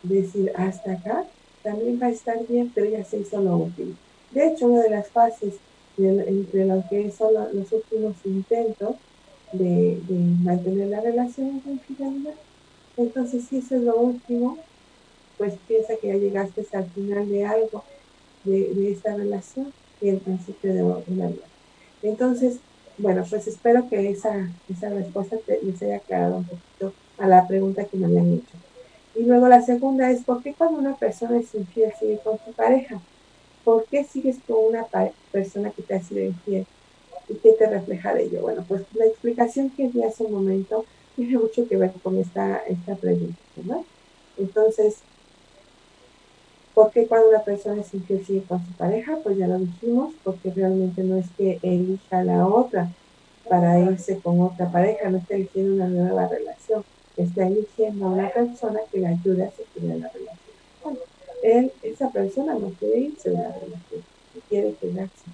decir 0.02 0.52
hasta 0.56 0.92
acá, 0.92 1.28
también 1.62 1.98
va 2.00 2.06
a 2.06 2.10
estar 2.10 2.46
bien, 2.46 2.72
pero 2.74 2.90
ya 2.90 3.04
se 3.04 3.18
hizo 3.20 3.40
lo 3.40 3.56
último. 3.56 3.96
De 4.30 4.48
hecho, 4.48 4.66
una 4.66 4.82
de 4.82 4.90
las 4.90 5.10
fases 5.12 5.62
entre 5.96 6.66
lo 6.66 6.84
que 6.90 7.10
son 7.10 7.34
los 7.54 7.72
últimos 7.72 8.24
intentos 8.24 8.96
de, 9.58 10.00
mantener 10.42 10.88
la 10.88 11.00
relación 11.00 11.60
con 11.60 11.78
fidelidad. 11.80 12.34
Entonces, 12.96 13.44
si 13.48 13.58
eso 13.58 13.76
es 13.76 13.82
lo 13.82 13.96
último, 13.96 14.58
pues 15.38 15.54
piensa 15.66 15.94
que 16.00 16.08
ya 16.08 16.14
llegaste 16.14 16.66
al 16.72 16.86
final 16.90 17.28
de 17.28 17.44
algo 17.44 17.84
de, 18.44 18.92
esta 18.92 19.16
relación 19.16 19.72
y 20.00 20.08
el 20.08 20.18
principio 20.18 20.74
de 20.74 20.82
una. 20.82 21.30
Entonces, 22.02 22.58
bueno, 22.98 23.24
pues 23.28 23.46
espero 23.48 23.88
que 23.88 24.10
esa, 24.10 24.50
esa 24.68 24.90
respuesta 24.90 25.36
les 25.62 25.82
haya 25.82 25.96
aclarado 25.96 26.36
un 26.36 26.44
poquito 26.44 26.92
a 27.18 27.26
la 27.26 27.46
pregunta 27.48 27.84
que 27.84 27.96
me 27.96 28.06
habían 28.06 28.34
hecho. 28.34 28.56
Y 29.16 29.22
luego 29.24 29.48
la 29.48 29.62
segunda 29.62 30.10
es, 30.10 30.22
¿por 30.22 30.42
qué 30.42 30.54
cuando 30.54 30.78
una 30.78 30.96
persona 30.96 31.38
es 31.38 31.54
infiel 31.54 31.92
sigue 31.98 32.18
con 32.18 32.38
su 32.44 32.52
pareja? 32.52 33.00
¿Por 33.64 33.86
qué 33.86 34.04
sigues 34.04 34.38
con 34.46 34.58
una 34.70 34.86
persona 35.32 35.70
que 35.70 35.82
te 35.82 35.94
ha 35.94 36.02
sido 36.02 36.22
infiel? 36.22 36.66
¿Y 37.28 37.34
qué 37.36 37.52
te 37.52 37.66
refleja 37.66 38.14
de 38.14 38.24
ello? 38.24 38.42
Bueno, 38.42 38.64
pues 38.68 38.82
la 38.94 39.06
explicación 39.06 39.70
que 39.70 39.88
di 39.88 40.02
hace 40.02 40.24
un 40.24 40.32
momento 40.32 40.84
tiene 41.16 41.38
mucho 41.38 41.66
que 41.68 41.76
ver 41.76 41.92
con 42.02 42.18
esta, 42.18 42.58
esta 42.68 42.96
pregunta, 42.96 43.38
¿no? 43.64 43.84
Entonces, 44.38 44.96
¿por 46.74 46.90
qué 46.90 47.06
cuando 47.06 47.28
una 47.28 47.42
persona 47.42 47.80
es 47.80 47.94
infiel 47.94 48.44
con 48.48 48.64
su 48.64 48.72
pareja? 48.72 49.18
Pues 49.22 49.38
ya 49.38 49.46
lo 49.46 49.58
dijimos, 49.58 50.12
porque 50.22 50.50
realmente 50.50 51.02
no 51.02 51.16
es 51.16 51.26
que 51.36 51.58
elija 51.62 52.18
a 52.18 52.24
la 52.24 52.46
otra 52.46 52.90
para 53.48 53.78
irse 53.78 54.18
con 54.20 54.40
otra 54.40 54.70
pareja, 54.70 55.08
no 55.10 55.18
está 55.18 55.34
eligiendo 55.34 55.74
una 55.74 55.88
nueva 55.88 56.28
relación 56.28 56.84
está 57.16 57.46
eligiendo 57.46 58.06
a 58.06 58.08
una 58.10 58.30
persona 58.30 58.80
que 58.90 58.98
le 58.98 59.06
ayude 59.06 59.44
a 59.44 59.50
sostener 59.50 59.98
la 59.98 60.08
relación. 60.08 60.56
Bueno, 60.82 60.98
él, 61.42 61.72
esa 61.82 62.10
persona 62.10 62.54
no 62.54 62.70
quiere 62.78 63.00
irse 63.00 63.30
de 63.30 63.36
la 63.36 63.52
relación, 63.52 64.02
quiere 64.48 64.74
quedarse. 64.74 65.24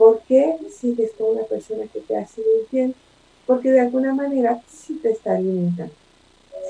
¿Por 0.00 0.22
qué 0.24 0.56
sigues 0.70 1.12
con 1.18 1.36
una 1.36 1.44
persona 1.44 1.86
que 1.92 2.00
te 2.00 2.16
ha 2.16 2.26
sido 2.26 2.46
infiel? 2.62 2.96
Porque 3.44 3.70
de 3.70 3.80
alguna 3.80 4.14
manera 4.14 4.62
sí 4.66 4.98
te 5.02 5.10
está 5.10 5.34
alimentando, 5.36 5.94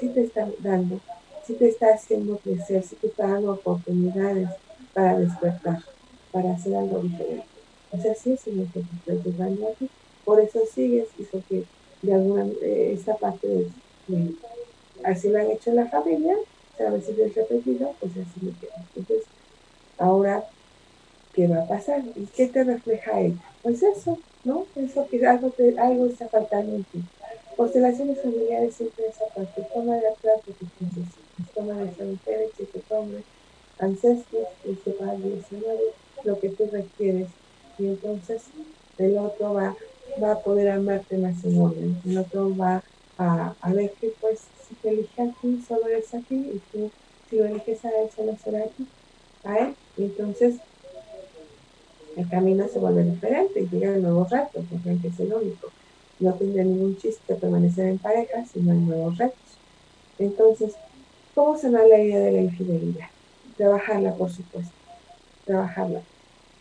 sí 0.01 0.09
te 0.13 0.23
está 0.23 0.49
dando, 0.59 1.01
sí 1.47 1.55
te 1.57 1.69
está 1.69 1.95
haciendo 1.95 2.39
crecer, 2.41 2.83
sí 2.83 2.97
te 2.97 3.07
está 3.09 3.29
dando 3.29 3.53
oportunidades 3.53 4.49
para 4.93 5.17
despertar, 5.19 5.79
para 6.33 6.55
hacer 6.55 6.75
algo 6.75 7.03
diferente. 7.03 7.49
O 7.91 7.99
sea, 8.01 8.15
sí 8.17 8.33
es 8.33 8.47
un 8.49 8.69
que 8.73 8.81
te 8.81 8.97
está 8.97 9.15
llevando 9.25 9.69
a 9.69 9.75
ti. 9.77 9.89
Por 10.25 10.41
eso 10.41 10.61
sigues 10.67 11.09
y 11.17 11.25
porque 11.27 11.69
de 12.03 12.15
alguna 12.15 12.47
eh, 12.63 12.95
esta 12.95 13.17
parte 13.17 13.47
de, 14.09 14.35
así 15.05 15.29
lo 15.29 15.39
han 15.39 15.51
hecho 15.53 15.71
en 15.71 15.77
la 15.77 15.89
familia, 15.89 16.37
a 16.87 16.91
veces 16.91 17.19
es 17.19 17.35
repetido, 17.35 17.97
pues 18.01 18.17
así 18.17 18.41
me 18.41 18.57
queda. 18.59 18.73
Entonces, 18.97 19.29
ahora, 19.99 20.45
¿qué 21.33 21.49
va 21.49 21.63
a 21.63 21.69
pasar? 21.69 22.05
¿Y 22.15 22.27
qué 22.29 22.49
te 22.49 22.65
refleja 22.65 23.21
él? 23.21 23.39
Pues 23.63 23.83
eso, 23.83 24.19
¿no? 24.45 24.67
Eso 24.75 25.07
que 25.09 25.25
algo, 25.27 25.55
algo 25.79 26.07
está 26.07 26.29
faltando 26.29 26.77
en 26.77 26.85
ti. 26.85 27.05
Constelaciones 27.57 28.23
familiares 28.23 28.77
siempre 28.77 29.07
esa 29.09 29.25
parte, 29.35 29.67
toma 29.75 29.97
de 29.99 30.09
atrás 30.09 30.41
lo 30.47 30.55
que 30.57 30.67
necesitas, 30.81 31.53
toma 31.55 31.75
de 31.77 31.91
esa 31.91 32.05
mujer, 32.05 32.51
ese 32.59 32.69
hombre, 32.89 33.25
ancestros, 33.79 34.49
ese 34.65 34.91
padre, 34.93 35.39
ese 35.39 35.57
madre, 35.57 35.95
lo 36.25 36.39
que 36.41 36.51
tú 36.51 36.69
requieres. 36.73 37.31
Y 37.79 37.87
entonces 37.87 38.51
el 38.99 39.19
otro 39.19 39.55
va 39.55 39.77
va 40.23 40.33
a 40.33 40.43
poder 40.43 40.69
amarte 40.71 41.17
más 41.19 41.45
en 41.45 41.59
orden. 41.61 42.01
El 42.05 42.19
otro 42.19 42.55
va 42.57 42.83
a, 43.17 43.57
a 43.61 43.73
ver 43.73 43.95
que 44.01 44.15
pues 44.21 44.41
si 44.67 44.75
te 44.77 44.91
elige 44.91 45.23
a 45.23 45.33
ti, 45.41 45.61
solo 45.63 45.87
es 45.89 46.13
a 46.15 46.21
ti, 46.23 46.35
y 46.37 46.59
tú 46.73 46.93
si 47.29 47.37
lo 47.37 47.47
eliges 47.47 47.85
a 47.85 47.91
él, 47.91 48.11
solo 48.11 48.37
será 48.37 48.65
a 48.65 48.69
ti, 48.69 48.89
a 49.45 49.59
él. 49.59 49.77
Y 49.97 50.05
entonces 50.05 50.59
el 52.17 52.29
camino 52.29 52.69
se 52.69 52.79
vuelve 52.79 53.05
diferente 53.05 53.61
y 53.63 53.69
llegan 53.69 54.03
nuevos 54.03 54.31
retos, 54.31 54.65
No 56.19 56.35
tendría 56.35 56.65
ningún 56.65 56.97
chiste 56.97 57.35
permanecer 57.35 57.87
en 57.87 57.99
pareja 57.99 58.45
si 58.45 58.61
no 58.61 58.73
hay 58.73 58.79
nuevos 58.79 59.17
retos. 59.19 59.39
Entonces, 60.19 60.75
¿cómo 61.35 61.57
sanar 61.57 61.87
la 61.87 61.99
idea 61.99 62.19
de 62.19 62.33
la 62.33 62.41
infidelidad? 62.43 63.09
Trabajarla, 63.57 64.15
por 64.15 64.31
supuesto. 64.31 64.75
Trabajarla. 65.47 66.03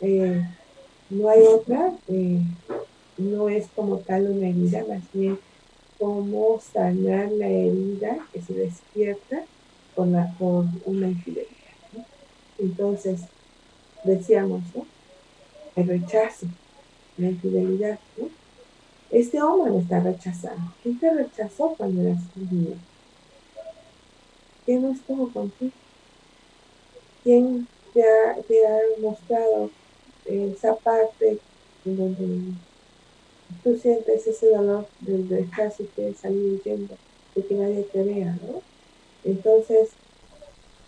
Eh, 0.02 0.42
no 1.10 1.30
hay 1.30 1.42
otra. 1.42 1.94
Eh, 2.08 2.42
no 3.18 3.50
es 3.50 3.68
como 3.76 3.98
tal 4.00 4.32
una 4.32 4.48
herida, 4.48 4.86
más 4.88 5.04
bien 5.14 5.38
cómo 6.00 6.60
sanar 6.62 7.30
la 7.34 7.50
herida 7.50 8.26
que 8.32 8.42
se 8.42 8.54
despierta 8.54 9.44
con 9.94 10.16
una 10.86 11.08
infidelidad. 11.08 11.50
Entonces, 12.58 13.20
decíamos, 14.06 14.62
¿no? 14.74 14.86
El 15.76 15.88
rechazo, 15.88 16.48
la 17.18 17.28
infidelidad, 17.28 18.00
¿no? 18.18 18.30
Este 19.12 19.42
hombre 19.42 19.80
está 19.80 20.00
rechazando. 20.00 20.72
¿Quién 20.84 21.00
te 21.00 21.12
rechazó 21.12 21.74
cuando 21.78 22.02
eras 22.02 22.20
niño? 22.36 22.76
¿Quién 24.66 24.84
no 24.84 24.92
estuvo 24.92 25.30
contigo? 25.30 25.72
¿Quién 27.24 27.68
te 27.94 28.04
ha, 28.04 28.36
te 28.48 28.68
ha 28.68 28.80
mostrado 29.02 29.72
esa 30.26 30.76
parte 30.76 31.40
donde 31.84 32.54
tú 33.64 33.78
sientes 33.78 34.28
ese 34.28 34.50
dolor 34.52 34.88
del 35.00 35.28
rechazo 35.28 35.84
y 35.84 35.88
quieres 35.88 36.18
salir 36.18 36.60
huyendo, 36.60 36.96
de 37.36 37.46
que 37.46 37.56
nadie 37.56 37.84
te 37.92 38.04
vea, 38.04 38.38
¿no? 38.48 38.62
Entonces, 39.24 39.90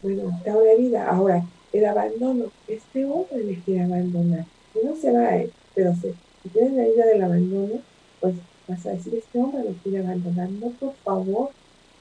bueno, 0.03 0.35
está 0.37 0.55
una 0.55 0.71
herida. 0.71 1.09
Ahora, 1.09 1.43
el 1.73 1.85
abandono, 1.85 2.51
este 2.67 3.05
hombre 3.05 3.43
le 3.43 3.59
quiere 3.61 3.83
abandonar. 3.83 4.45
Y 4.75 4.85
no 4.85 4.95
se 4.95 5.11
va 5.11 5.21
a 5.21 5.37
él, 5.37 5.51
pero 5.73 5.93
si 5.95 6.13
tienes 6.49 6.73
la 6.73 6.83
herida 6.83 7.05
del 7.07 7.23
abandono, 7.23 7.81
pues 8.21 8.35
vas 8.67 8.85
a 8.85 8.91
decir, 8.91 9.15
este 9.15 9.39
hombre 9.39 9.63
me 9.63 9.73
quiere 9.83 9.99
abandonar. 9.99 10.49
No, 10.49 10.69
por 10.79 10.93
favor, 11.03 11.49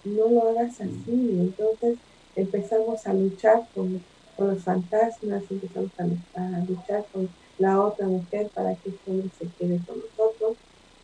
no 0.05 0.29
lo 0.29 0.49
hagas 0.49 0.81
así. 0.81 1.09
Entonces 1.09 1.99
empezamos 2.37 3.07
a 3.07 3.14
luchar 3.14 3.66
con, 3.75 4.01
los 4.39 4.62
fantasmas, 4.62 5.43
empezamos 5.51 5.91
a 6.35 6.64
luchar 6.66 7.05
con 7.12 7.29
la 7.59 7.79
otra 7.79 8.07
mujer 8.07 8.49
para 8.55 8.75
que 8.75 8.89
este 8.89 9.11
hombre 9.11 9.29
se 9.39 9.47
quede 9.59 9.81
con 9.87 9.97
nosotros. 9.99 10.57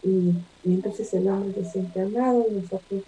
Y, 0.03 0.33
entonces 0.65 1.13
el 1.15 1.29
hombre 1.29 1.53
se 1.65 1.71
siente 1.71 2.01
amado 2.01 2.47
y 2.49 2.55
nosotros 2.55 3.03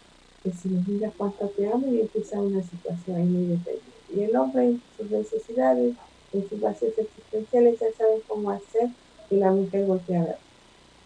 decimos, 0.45 0.87
mira 0.87 1.11
cuánto 1.17 1.47
te 1.49 1.67
amo 1.67 1.87
y 1.93 2.01
empieza 2.01 2.41
una 2.41 2.63
situación 2.63 3.17
ahí 3.17 3.25
muy 3.25 3.57
detenida. 3.57 3.83
Y 4.15 4.21
el 4.23 4.37
hombre 4.37 4.65
en 4.65 4.83
sus 4.97 5.11
necesidades, 5.11 5.95
en 6.33 6.49
sus 6.49 6.61
vacíos 6.61 6.93
existenciales, 6.99 7.79
ya 7.81 7.87
sabe 7.97 8.21
cómo 8.27 8.51
hacer 8.51 8.89
que 9.29 9.37
la 9.37 9.51
mujer 9.51 9.87
voltee 9.87 10.17
a 10.17 10.25
ver 10.25 10.47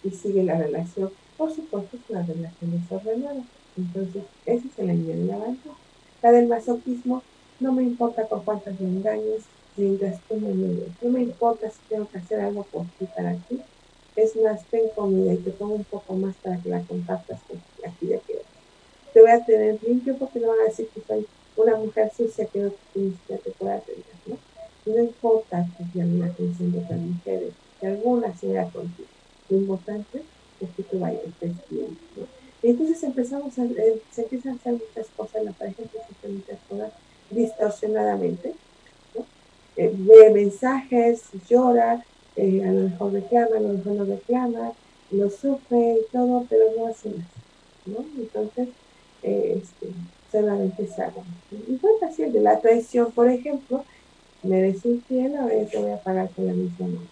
y 0.03 0.11
sigue 0.11 0.43
la 0.45 0.59
relación. 0.59 1.13
Por 1.37 1.53
supuesto, 1.53 1.97
es 1.97 2.03
una 2.09 2.25
relación 2.27 2.81
desordenada. 2.81 3.45
Entonces, 3.77 4.25
ese 4.45 4.69
es 4.69 4.79
el 4.79 4.91
engaño 4.91 5.17
de 5.17 5.39
la 5.39 5.57
La 6.23 6.33
del 6.33 6.49
masoquismo, 6.49 7.23
no 7.59 7.73
me 7.73 7.83
importa 7.85 8.27
con 8.29 8.45
cuántas 8.45 8.79
me 8.81 8.89
engañes, 8.89 9.51
mientras 9.77 10.21
tú 10.29 10.37
me 10.41 10.53
mires. 10.55 10.93
No 11.01 11.11
me 11.11 11.23
importa 11.23 11.71
si 11.71 11.81
tengo 11.89 12.09
que 12.09 12.19
hacer 12.19 12.41
algo 12.41 12.65
por 12.65 12.87
ti 12.99 13.07
para 13.17 13.37
ti. 13.49 13.61
Es 14.17 14.37
más, 14.37 14.69
ten 14.69 14.91
comida 14.95 15.33
y 15.33 15.39
te 15.39 15.53
pongo 15.53 15.75
un 15.77 15.85
poco 15.85 16.15
más 16.17 16.37
para 16.39 16.61
que 16.61 16.69
la 16.69 16.85
compartas 16.87 17.43
con 17.45 17.63
de 17.83 18.21
que 18.27 18.43
te 19.13 19.21
voy 19.21 19.31
a 19.31 19.45
tener 19.45 19.83
limpio 19.83 20.19
porque 20.19 20.41
no 20.41 20.49
van 20.49 20.61
a 20.61 20.65
decir 20.65 20.89
que 20.95 21.03
soy 21.03 21.27
una 21.57 21.77
mujer 21.77 22.11
sucia 22.13 22.47
que 22.47 22.61
no 22.61 22.73
te, 22.93 23.39
te 23.39 23.51
pueda 23.53 23.77
atender, 23.77 24.17
¿no? 24.27 24.39
No 24.85 25.03
importa 25.03 25.69
que 25.77 25.85
llame 25.95 26.19
la 26.19 26.27
atención 26.27 26.73
de 26.73 26.79
otras 26.81 27.01
mujeres, 27.01 27.55
que 27.81 27.87
alguna 27.87 28.37
sea 28.37 28.71
contigo. 28.71 29.09
Lo 29.53 29.59
importante 29.59 30.23
es 30.61 30.71
que 30.75 30.83
tú 30.85 30.99
vayas 30.99 31.21
bien, 31.69 31.99
¿no? 32.17 32.27
Entonces 32.63 33.03
empezamos 33.03 33.59
a, 33.59 33.65
eh, 33.65 34.01
se 34.11 34.23
empiezan 34.23 34.53
a 34.53 34.57
hacer 34.57 34.73
muchas 34.73 35.11
cosas, 35.15 35.35
en 35.41 35.45
la 35.45 35.53
pareja 35.53 35.83
empieza 35.83 36.07
a 36.27 36.29
muchas 36.29 36.59
cosas 36.69 36.93
distorsionadamente, 37.29 38.55
¿no? 39.15 39.27
Eh, 39.77 39.93
ve 39.93 40.31
mensajes, 40.31 41.29
llora, 41.51 42.03
eh, 42.37 42.65
a 42.65 42.73
lo 42.73 42.89
mejor 42.89 43.13
reclama, 43.13 43.57
a 43.57 43.61
lo 43.61 43.69
mejor 43.75 43.93
no 43.93 44.05
reclama, 44.07 44.73
lo 45.11 45.29
sufre 45.29 45.99
y 46.01 46.11
todo, 46.11 46.47
pero 46.49 46.65
no 46.75 46.87
hace 46.87 47.11
nada, 47.11 47.29
¿no? 47.85 48.07
Entonces, 48.23 48.69
este, 49.21 49.89
solamente 50.31 50.87
salga. 50.87 51.23
Y 51.51 51.77
fue 51.77 51.91
así, 52.09 52.25
de 52.25 52.41
la 52.41 52.59
traición, 52.59 53.13
por 53.13 53.29
ejemplo, 53.29 53.85
me 54.45 54.61
eres 54.61 54.83
infiel, 54.87 55.37
ahora 55.37 55.63
yo 55.63 55.69
te 55.69 55.79
voy 55.79 55.91
a 55.91 56.03
pagar 56.03 56.31
con 56.35 56.47
la 56.47 56.55
misma 56.55 56.87
mano. 56.87 57.09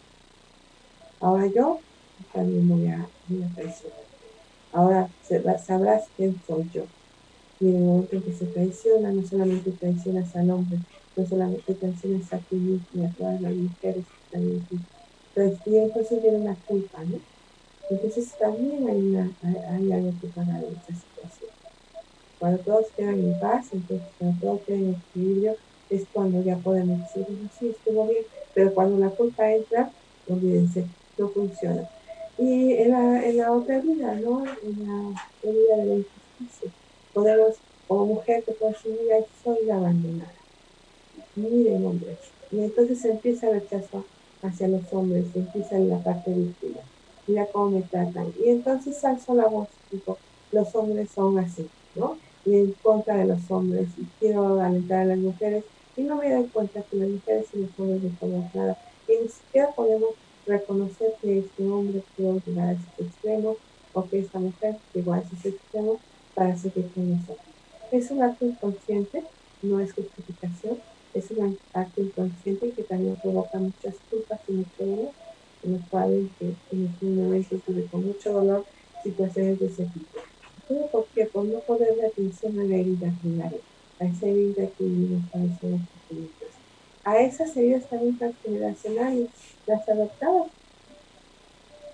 Ahora 1.21 1.47
yo 1.55 1.81
también 2.33 2.69
voy 2.69 2.87
a, 2.89 3.11
voy 3.27 3.43
a. 3.43 3.51
Ahora 4.73 5.11
sabrás 5.59 6.11
quién 6.17 6.41
soy 6.43 6.69
yo. 6.71 6.89
Y 7.61 7.69
en 7.71 7.85
momento 7.87 8.17
en 8.17 8.25
que 8.25 8.33
se 8.33 8.47
traiciona, 8.49 9.13
no 9.13 9.25
solamente 9.25 9.73
traicionas 9.73 10.35
al 10.37 10.51
hombre, 10.51 10.81
no 11.17 11.27
solamente 11.27 11.75
traicionas 11.77 12.33
a 12.33 12.41
ti 12.41 12.57
mismo 12.57 12.87
y 12.95 13.05
a 13.05 13.15
todas 13.15 13.41
las 13.41 13.55
mujeres 13.55 14.07
que 14.07 14.25
están 14.39 14.65
aquí. 14.65 14.81
Y 15.67 15.77
entonces 15.79 16.23
viene 16.23 16.39
una 16.39 16.61
culpa, 16.65 17.05
¿no? 17.05 17.21
Entonces 17.91 18.35
también 18.39 18.89
hay, 18.89 18.97
una, 18.99 19.37
hay 19.43 19.93
algo 19.93 20.15
que 20.21 20.29
pagar 20.29 20.65
en 20.65 20.77
esa 20.79 20.95
situación. 20.95 21.51
Cuando 22.39 22.63
todos 22.65 22.93
quedan 22.97 23.21
en 23.21 23.39
paz, 23.41 23.73
entonces 23.73 24.09
cuando 24.19 24.41
todos 24.41 24.63
quedan 24.67 24.81
en 24.83 24.95
equilibrio, 24.97 25.57
es 25.89 26.09
cuando 26.13 26.43
ya 26.45 26.59
podemos 26.59 27.01
decir, 27.01 27.27
sí, 27.53 27.71
estuvo 27.71 28.07
bien, 28.09 28.25
pero 28.55 28.75
cuando 28.75 28.99
la 28.99 29.11
culpa 29.11 29.53
entra, 29.53 29.93
olvídense, 30.27 30.91
no 31.19 31.31
funciona. 31.33 31.89
Y 32.41 32.73
en 32.73 32.91
la, 32.91 33.29
en 33.29 33.37
la 33.37 33.53
otra 33.53 33.81
vida, 33.81 34.15
¿no? 34.15 34.45
En 34.45 34.87
la, 34.87 35.31
vida 35.43 35.77
de 35.77 35.87
la 35.87 35.95
injusticia, 35.95 36.71
podemos, 37.13 37.57
como 37.87 38.07
mujer 38.07 38.43
que 38.45 38.53
puede 38.53 38.73
decir, 38.73 38.99
mira, 39.03 39.19
soy 39.45 39.59
la 39.67 39.77
abandonada. 39.77 40.33
Miren, 41.37 41.85
hombres. 41.85 42.19
Y 42.51 42.61
entonces 42.61 43.05
empieza 43.05 43.49
el 43.49 43.61
rechazo 43.61 44.05
hacia 44.43 44.69
los 44.69 44.93
hombres, 44.93 45.27
empieza 45.35 45.77
en 45.77 45.91
la 45.91 45.99
parte 45.99 46.33
víctima. 46.33 46.81
Mira 47.27 47.47
cómo 47.53 47.71
me 47.71 47.83
tratan. 47.83 48.33
Y 48.43 48.49
entonces 48.49 49.05
alzo 49.05 49.35
la 49.35 49.47
voz, 49.47 49.69
digo, 49.91 50.17
los 50.51 50.75
hombres 50.75 51.11
son 51.11 51.39
así, 51.39 51.69
¿no? 51.95 52.17
y 52.45 52.57
en 52.57 52.73
contra 52.83 53.17
de 53.17 53.27
los 53.27 53.51
hombres 53.51 53.89
y 53.99 54.05
quiero 54.19 54.61
alentar 54.61 55.01
a 55.01 55.05
las 55.05 55.19
mujeres 55.19 55.65
y 55.97 56.03
no 56.03 56.17
me 56.17 56.33
doy 56.33 56.47
cuenta 56.49 56.83
que 56.83 56.97
las 56.97 57.09
mujeres 57.09 57.47
y 57.53 57.59
los 57.59 57.71
hombres 57.79 58.03
no 58.03 58.11
somos 58.19 58.55
nada 58.55 58.79
y 59.09 59.23
ni 59.23 59.29
siquiera 59.29 59.71
podemos 59.73 60.11
reconocer 60.51 61.15
que 61.23 61.39
este 61.39 61.65
hombre 61.67 62.03
pudo 62.17 62.41
llegar 62.45 62.69
a 62.69 62.73
ese 62.73 63.03
extremo 63.03 63.57
o 63.93 64.09
que 64.09 64.21
esta 64.21 64.39
mujer 64.39 64.77
llegó 64.93 65.13
a 65.13 65.21
ese 65.21 65.49
extremo 65.49 66.01
para 66.35 66.57
seguir 66.57 66.91
con 66.93 67.11
nosotros. 67.11 67.55
Es 67.93 68.11
un 68.11 68.23
acto 68.23 68.47
inconsciente, 68.47 69.25
no 69.63 69.81
es 69.81 69.93
justificación, 69.93 70.79
es 71.15 71.31
un 71.31 71.59
acto 71.73 72.03
inconsciente 72.03 72.73
que 72.73 72.83
también 72.85 73.17
provoca 73.17 73.59
muchas 73.59 73.97
culpas 74.09 74.41
y 74.49 74.53
mucho 74.53 74.85
dolor, 74.85 75.13
en 75.63 75.73
los 75.73 75.83
cuales 75.89 76.27
en 76.41 76.57
este 76.71 77.07
momento 77.07 77.57
tuve 77.67 77.87
con 77.87 78.07
mucho 78.07 78.33
dolor 78.33 78.65
situaciones 79.03 79.59
de 79.59 79.67
ese 79.67 79.85
tipo. 79.85 80.19
¿Por 80.93 81.07
qué? 81.15 81.27
Por 81.27 81.45
no 81.47 81.59
poder 81.61 81.97
dar 81.97 82.07
atención 82.07 82.59
a 82.61 82.65
la 82.65 82.77
herida 82.77 83.13
primaria, 83.21 83.61
a 83.99 84.05
esa 84.05 84.27
herida 84.27 84.69
que 84.79 84.85
para 85.33 85.45
ser 85.59 86.40
A 87.05 87.19
esas 87.19 87.57
heridas 87.57 87.89
también 87.89 88.19
transgeneracionales, 88.19 89.29
las 89.67 89.89
adoptadas. 89.89 90.49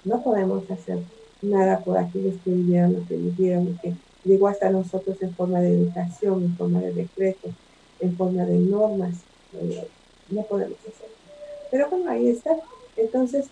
No 0.04 0.22
podemos 0.22 0.70
hacer 0.70 0.98
nada 1.42 1.80
por 1.80 1.98
aquellos 1.98 2.34
que 2.44 2.50
vivieron 2.50 2.94
lo 2.94 3.06
que 3.06 3.16
vivieron 3.16 3.78
que 3.82 3.94
llegó 4.24 4.48
hasta 4.48 4.70
nosotros 4.70 5.20
en 5.22 5.34
forma 5.34 5.60
de 5.60 5.72
educación, 5.74 6.44
en 6.44 6.56
forma 6.56 6.80
de 6.80 6.92
decreto, 6.92 7.50
en 8.00 8.16
forma 8.16 8.44
de 8.44 8.58
normas. 8.58 9.14
No 10.30 10.42
podemos 10.42 10.78
hacerlo. 10.80 11.14
Pero 11.70 11.90
bueno, 11.90 12.10
ahí 12.10 12.28
está. 12.28 12.56
Entonces, 12.96 13.46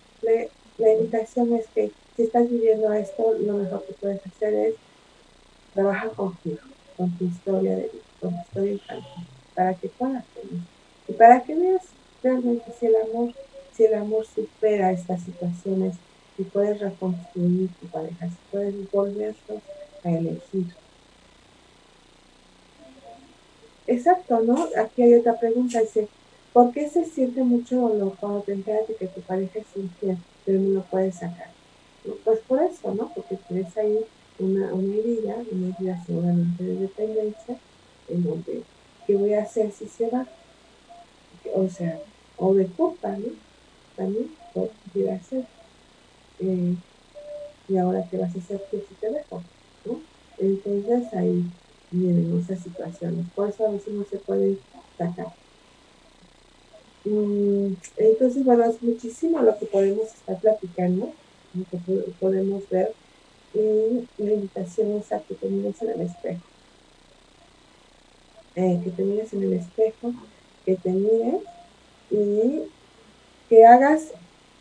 la 0.77 0.91
invitación 0.91 1.53
es 1.53 1.67
que 1.73 1.91
si 2.15 2.23
estás 2.23 2.49
viviendo 2.49 2.91
esto, 2.93 3.33
lo 3.39 3.53
mejor 3.53 3.83
que 3.85 3.93
puedes 3.93 4.25
hacer 4.25 4.53
es 4.53 4.75
Trabaja 5.75 6.07
contigo, 6.07 6.61
con 6.95 7.11
tu 7.17 7.25
historia 7.25 7.75
de 7.75 7.81
vida, 7.81 8.03
con 8.21 8.31
tu 8.31 8.39
historia 8.39 8.71
infantil, 8.71 9.27
para 9.53 9.73
que 9.73 9.89
puedas 9.89 10.23
tener. 10.27 10.74
Y 11.07 11.13
para 11.13 11.43
que 11.43 11.55
veas 11.55 11.97
realmente 12.21 12.71
si 12.71 12.85
el 12.87 12.95
amor, 12.95 13.35
si 13.71 13.83
el 13.85 13.93
amor 13.95 14.25
supera 14.25 14.91
estas 14.91 15.23
situaciones 15.23 16.01
y 16.37 16.45
puedes 16.45 16.79
reconstruir 16.79 17.75
tu 17.79 17.89
pareja, 17.89 18.29
si 18.29 18.37
puedes 18.49 18.75
volverlos 18.91 19.63
a 20.03 20.11
elegir. 20.11 20.77
Exacto, 23.87 24.41
¿no? 24.41 24.55
Aquí 24.77 25.01
hay 25.03 25.13
otra 25.15 25.37
pregunta, 25.37 25.79
dice, 25.81 26.11
¿por 26.51 26.71
qué 26.71 26.89
se 26.89 27.05
siente 27.05 27.43
mucho 27.43 27.79
dolor 27.81 28.17
cuando 28.19 28.43
te 28.43 28.53
enteras 28.53 28.87
de 28.87 28.95
que 28.97 29.07
tu 29.09 29.23
pareja 29.23 29.59
es 29.59 29.75
infiel, 29.75 30.25
pero 30.43 30.59
no 30.59 30.69
lo 30.71 30.87
puedes 30.87 31.19
sacar? 31.19 31.55
Pues 32.23 32.41
por 32.47 32.63
eso, 32.63 32.93
¿no? 32.95 33.13
Porque 33.13 33.37
tienes 33.37 33.75
ahí 33.77 33.99
una, 34.37 34.73
una 34.73 34.95
herida, 34.95 35.45
una 35.51 35.69
herida 35.69 35.99
seguramente 36.05 36.63
de 36.63 36.75
dependencia, 36.77 37.61
en 38.07 38.23
donde, 38.23 38.67
¿qué 39.05 39.15
voy 39.17 39.33
a 39.33 39.43
hacer 39.43 39.71
si 39.71 39.87
se 39.87 40.09
va? 40.09 40.31
O 41.53 41.67
sea, 41.69 41.99
o 42.35 42.53
de 42.53 42.71
culpa, 42.71 43.17
¿no? 43.17 43.29
También 43.95 44.35
pudiera 44.53 45.15
hacer. 45.15 45.47
Eh, 46.39 46.77
y 47.67 47.77
ahora, 47.77 48.07
¿qué 48.09 48.17
vas 48.17 48.35
a 48.35 48.39
hacer 48.39 48.61
tú 48.71 48.81
si 48.87 48.95
te 48.95 49.11
dejo? 49.11 49.45
¿no? 49.85 50.03
Entonces 50.39 51.13
ahí 51.13 51.51
vienen 51.91 52.37
esas 52.39 52.61
situaciones. 52.63 53.27
Por 53.33 53.49
eso 53.49 53.67
a 53.67 53.71
veces 53.71 53.93
no 53.93 54.05
se 54.05 54.19
puede 54.19 54.59
sacar. 54.97 55.27
Mm, 57.03 57.75
entonces, 57.97 58.43
bueno, 58.43 58.65
es 58.65 58.81
muchísimo 58.81 59.41
lo 59.41 59.57
que 59.57 59.65
podemos 59.67 60.13
estar 60.13 60.39
platicando, 60.41 61.15
lo 61.53 61.65
que 61.69 61.77
podemos 62.19 62.67
ver 62.69 62.95
y 63.53 64.09
la 64.17 64.33
invitación 64.33 64.97
es 64.99 65.11
a 65.13 65.23
que 65.23 65.35
te 65.35 65.47
en 65.47 65.65
el 65.65 66.01
espejo. 66.01 66.45
Eh, 68.55 68.79
que 68.83 68.91
te 68.91 69.03
en 69.03 69.43
el 69.43 69.53
espejo, 69.53 70.13
que 70.65 70.75
te 70.77 70.91
mires 70.91 71.43
y 72.09 72.63
que 73.49 73.65
hagas 73.65 74.13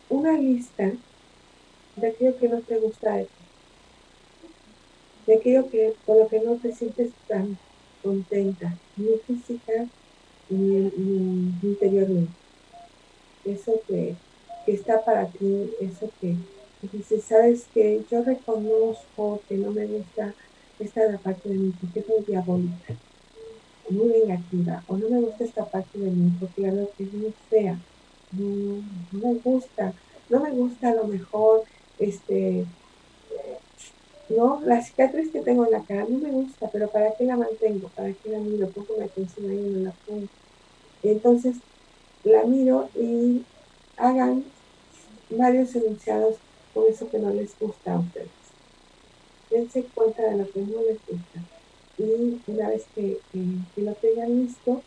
una 0.08 0.38
lista 0.38 0.92
de 1.96 2.08
aquello 2.08 2.36
que 2.38 2.48
no 2.48 2.62
te 2.62 2.78
gusta 2.78 3.16
de 3.16 3.24
ti, 3.26 3.44
de 5.26 5.34
aquello 5.36 5.68
que, 5.70 5.94
con 6.04 6.18
lo 6.18 6.28
que 6.28 6.40
no 6.40 6.58
te 6.58 6.72
sientes 6.72 7.14
tan 7.26 7.58
contenta, 8.02 8.78
ni 8.96 9.18
física 9.26 9.88
ni, 10.48 10.76
interiormente. 11.62 12.34
Eso 13.44 13.82
que, 13.86 14.18
que 14.66 14.72
está 14.72 15.04
para 15.04 15.30
ti, 15.30 15.70
eso 15.80 16.12
que, 16.20 16.38
dice, 16.82 17.20
sabes 17.20 17.68
que 17.72 18.04
yo 18.10 18.22
reconozco 18.22 19.44
que 19.48 19.56
no 19.56 19.72
me 19.72 19.86
gusta 19.86 20.34
esta 20.78 21.20
parte 21.22 21.48
de 21.48 21.56
mí 21.56 21.72
porque 21.80 22.00
es 22.00 22.08
muy 22.08 22.24
diabólica, 22.24 22.98
muy 23.90 24.08
negativa, 24.08 24.84
o 24.86 24.96
no 24.96 25.08
me 25.10 25.20
gusta 25.20 25.44
esta 25.44 25.68
parte 25.68 25.98
de 25.98 26.10
mí 26.10 26.30
porque 26.40 26.62
veo 26.62 26.90
que 26.96 27.04
es 27.04 27.12
muy 27.12 27.34
fea, 27.48 27.80
no, 28.30 28.82
me 29.12 29.34
gusta, 29.34 29.94
no 30.28 30.40
me 30.40 30.50
gusta 30.50 30.90
a 30.90 30.94
lo 30.94 31.06
mejor, 31.06 31.64
este, 31.98 32.66
no, 34.28 34.60
la 34.64 34.82
cicatriz 34.82 35.30
que 35.32 35.42
tengo 35.42 35.64
en 35.66 35.72
la 35.72 35.84
cara 35.84 36.06
no 36.08 36.18
me 36.18 36.30
gusta, 36.30 36.70
pero 36.72 36.90
¿para 36.90 37.14
qué 37.16 37.24
la 37.24 37.36
mantengo? 37.36 37.90
¿Para 37.90 38.12
qué 38.14 38.30
la 38.30 38.38
miro? 38.38 38.70
Pongo 38.70 38.96
mi 38.98 39.04
atención 39.04 39.50
ahí 39.50 39.58
en 39.58 39.84
la 39.84 39.92
punta. 40.04 40.32
Entonces, 41.02 41.56
la 42.24 42.44
miro 42.44 42.88
y 42.94 43.44
hagan 43.96 44.44
varios 45.30 45.74
enunciados 45.76 46.36
con 46.72 46.84
eso 46.88 47.10
que 47.10 47.18
no 47.18 47.30
les 47.30 47.58
gusta 47.58 47.94
a 47.94 48.00
ustedes. 48.00 48.30
Dense 49.50 49.84
cuenta 49.94 50.22
de 50.22 50.36
lo 50.38 50.50
que 50.50 50.60
no 50.60 50.82
les 50.82 50.98
gusta. 51.06 51.53
Y 51.98 52.42
una 52.46 52.68
vez 52.68 52.88
que, 52.94 53.20
lo 53.76 53.94
tengan 53.94 54.40
listo, 54.40 54.82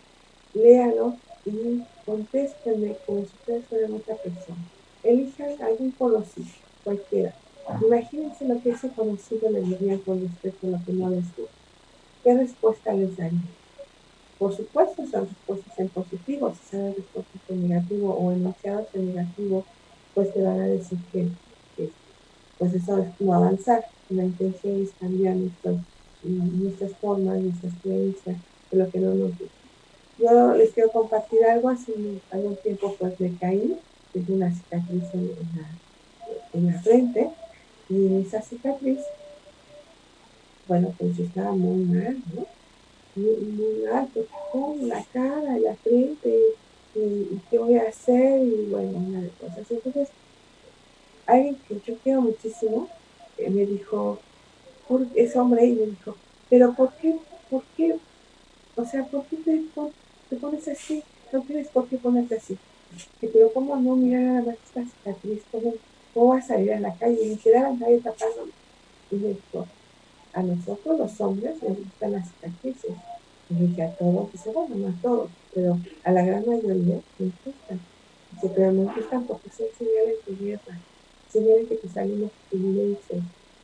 léalo 0.53 1.19
y 1.45 1.81
contéstenme 2.05 2.97
como 3.05 3.25
si 3.25 3.35
ustedes 3.35 3.67
fueran 3.67 3.93
otra 3.93 4.17
persona. 4.17 4.63
Elijan 5.03 5.61
algún 5.61 5.91
conocido, 5.91 6.47
cualquiera. 6.83 7.35
Imagínense 7.81 8.45
lo 8.47 8.61
que 8.61 8.69
ese 8.69 8.91
conocido 8.93 9.49
le 9.49 9.61
diría 9.61 9.99
con 10.03 10.21
respecto 10.21 10.67
a 10.67 10.71
lo 10.71 10.85
que 10.85 10.93
no 10.93 11.09
les 11.09 11.35
gusta. 11.35 11.53
¿Qué 12.23 12.33
respuesta 12.33 12.93
les 12.93 13.15
daría? 13.15 13.39
Por 14.37 14.53
supuesto, 14.53 15.05
son 15.05 15.27
respuestas 15.27 15.79
en 15.79 15.89
positivo, 15.89 16.53
si 16.53 16.65
son 16.67 16.95
respuestas 16.95 17.41
en 17.47 17.67
negativo 17.67 18.13
o 18.13 18.31
enunciados 18.31 18.87
en 18.93 19.07
negativo, 19.07 19.65
pues 20.13 20.33
te 20.33 20.41
van 20.41 20.59
a 20.59 20.67
decir 20.67 20.99
que, 21.11 21.31
pues 22.57 22.73
eso 22.73 22.97
es 22.97 23.07
avanzar. 23.21 23.83
La 24.09 24.23
intención 24.23 24.81
es 24.81 24.93
cambiar 24.99 25.35
nuestras 26.27 26.91
formas, 26.93 27.39
nuestras 27.39 27.73
creencias, 27.81 28.37
de 28.71 28.77
lo 28.77 28.89
que 28.89 28.99
no 28.99 29.13
nos 29.13 29.29
gusta. 29.37 29.55
Yo 30.19 30.53
les 30.55 30.71
quiero 30.71 30.91
compartir 30.91 31.43
algo, 31.45 31.69
hace 31.69 31.93
algún 32.31 32.55
tiempo 32.57 32.95
pues 32.97 33.19
me 33.19 33.35
caí, 33.37 33.77
tengo 34.13 34.33
una 34.33 34.51
cicatriz 34.51 35.03
en 35.13 35.27
la, 35.55 35.69
en 36.53 36.67
la 36.67 36.81
frente, 36.81 37.29
y 37.89 38.21
esa 38.21 38.41
cicatriz, 38.41 38.99
bueno, 40.67 40.93
pues 40.97 41.17
estaba 41.19 41.51
muy 41.51 41.85
mal, 41.85 42.17
¿no? 42.33 42.45
Muy, 43.15 43.35
muy 43.35 43.85
mal, 43.85 44.07
pues, 44.13 44.25
con 44.51 44.87
la 44.87 45.03
cara, 45.13 45.57
la 45.59 45.75
frente, 45.75 46.39
y, 46.95 47.39
qué 47.49 47.57
voy 47.57 47.75
a 47.75 47.83
hacer, 47.83 48.41
y 48.41 48.67
bueno, 48.69 48.97
una 48.97 49.21
de 49.21 49.29
cosas. 49.29 49.69
Entonces, 49.69 50.09
alguien 51.25 51.57
que 51.67 51.79
yo 51.85 51.95
quiero 52.03 52.21
muchísimo, 52.21 52.89
eh, 53.37 53.49
me 53.49 53.65
dijo, 53.65 54.19
ese 55.15 55.39
hombre, 55.39 55.65
y 55.65 55.73
me 55.73 55.85
dijo, 55.87 56.15
pero 56.49 56.73
¿por 56.73 56.93
qué, 56.97 57.15
por 57.49 57.63
qué, 57.75 57.95
o 58.75 58.85
sea, 58.85 59.05
por 59.05 59.25
qué 59.27 59.37
te, 59.37 60.37
pones 60.37 60.67
así, 60.67 61.03
no 61.31 61.41
tienes 61.41 61.69
por 61.69 61.87
qué 61.89 61.97
ponerte 61.97 62.35
así. 62.35 62.57
pero 63.19 63.51
como 63.53 63.75
no, 63.77 63.95
mira 63.95 64.19
nada 64.19 64.43
más 64.43 64.55
esta 64.65 64.85
cicatriz, 64.85 65.43
¿cómo, 65.51 65.73
cómo 66.13 66.27
vas 66.29 66.45
a 66.45 66.47
salir 66.55 66.73
a 66.73 66.79
la 66.79 66.95
calle? 66.97 67.19
Y 67.23 67.37
quedar 67.37 67.65
a 67.65 67.73
nadie 67.73 67.99
tapando. 67.99 68.47
Y 69.11 69.15
me 69.15 69.29
dijo, 69.29 69.67
a 70.33 70.43
nosotros 70.43 70.99
los 70.99 71.21
hombres 71.21 71.61
nos 71.63 71.77
gustan 71.77 72.11
las 72.13 72.29
cicatrices. 72.29 72.91
Y 73.49 73.55
dije, 73.55 73.83
a 73.83 73.95
todos, 73.95 74.31
dice, 74.31 74.51
bueno, 74.51 74.75
no 74.75 74.87
a 74.89 75.01
todos, 75.01 75.31
pero 75.53 75.79
a 76.03 76.11
la 76.11 76.23
gran 76.23 76.45
mayoría 76.45 77.01
nos 77.17 77.33
gustan. 77.43 77.79
Dice, 78.31 78.53
pero 78.55 78.71
nos 78.71 78.95
gustan 78.95 79.25
porque 79.25 79.49
son 79.49 79.67
señales 79.77 80.17
de 80.25 80.35
guerra, 80.35 80.81
señales 81.27 81.69
de 81.69 81.79
que 81.79 81.89
salimos 81.89 82.31
inmensos 82.51 83.23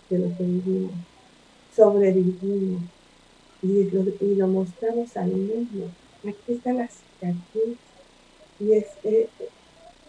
de 0.10 0.20
lo 0.20 0.38
que 0.38 0.44
vivimos, 0.44 0.96
sobrevivimos 1.76 2.82
y 3.62 3.84
lo, 3.90 4.04
y 4.22 4.36
lo 4.36 4.48
mostramos 4.48 5.16
al 5.18 5.32
mundo. 5.32 5.90
Aquí 6.28 6.54
está 6.54 6.74
la 6.74 6.88
cicatriz 6.88 7.78
y 8.60 8.74
es, 8.74 8.86
eh, 9.04 9.30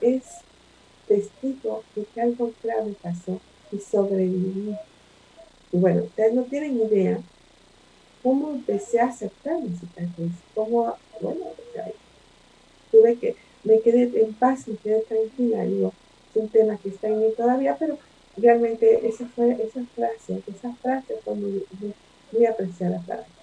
es, 0.01 0.23
testigo 1.09 1.85
de 1.95 2.05
que 2.05 2.21
algo 2.21 2.53
grave 2.63 2.95
pasó 3.03 3.41
y 3.71 3.79
sobreviví. 3.79 4.75
Y 5.73 5.77
bueno, 5.77 6.05
ustedes 6.05 6.33
no 6.35 6.43
tienen 6.45 6.77
idea 6.77 7.21
cómo 8.23 8.53
empecé 8.53 9.01
a 9.01 9.09
aceptar 9.09 9.61
mi 9.61 9.77
cicatriz, 9.77 10.33
cómo, 10.55 10.95
bueno, 11.21 11.45
tuve 12.91 13.17
que, 13.17 13.37
me 13.65 13.81
quedé 13.81 14.23
en 14.23 14.33
paz, 14.35 14.67
me 14.67 14.77
quedé 14.77 15.01
tranquila, 15.01 15.65
digo, 15.65 15.93
es 16.31 16.43
un 16.43 16.49
tema 16.49 16.79
que 16.79 16.89
está 16.89 17.09
en 17.09 17.21
mí 17.21 17.27
todavía, 17.37 17.77
pero 17.79 17.99
realmente 18.37 19.07
esa 19.07 19.29
fue, 19.31 19.53
esa 19.63 19.85
frase, 19.95 20.43
esa 20.47 20.75
frase 20.83 21.15
fue 21.25 21.35
muy, 21.37 21.65
muy, 21.71 21.95
muy 22.33 22.47
apreciada 22.47 23.03
para 23.07 23.23
mí. 23.23 23.35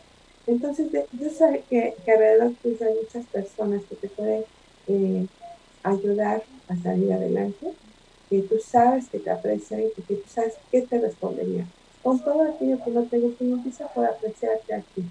Entonces, 0.48 0.88
yo 1.12 1.30
sé 1.30 1.66
que, 1.70 1.96
que 2.04 2.12
alrededor 2.12 2.56
tuyo 2.62 2.78
hay 2.86 2.96
muchas 2.96 3.28
personas 3.28 3.86
que 3.86 3.96
te 3.96 4.10
pueden 4.10 4.46
eh, 4.88 5.28
ayudar 5.84 6.46
a 6.68 6.78
salir 6.78 7.12
adelante, 7.14 7.66
que 8.30 8.42
tú 8.44 8.58
sabes 8.60 9.10
que 9.10 9.20
te 9.20 9.30
aprecian 9.30 9.82
y 9.82 10.04
que 10.04 10.16
tú 10.16 10.28
sabes 10.28 10.58
qué 10.72 10.82
te 10.88 11.00
respondería. 11.00 11.70
Con 12.02 12.20
todo 12.24 12.42
aquello 12.44 12.78
que 12.84 12.92
no 12.92 13.08
te 13.08 13.20
gusta, 13.20 13.44
empieza 13.44 13.88
por 13.94 14.06
apreciarte 14.06 14.74
aquí, 14.74 15.06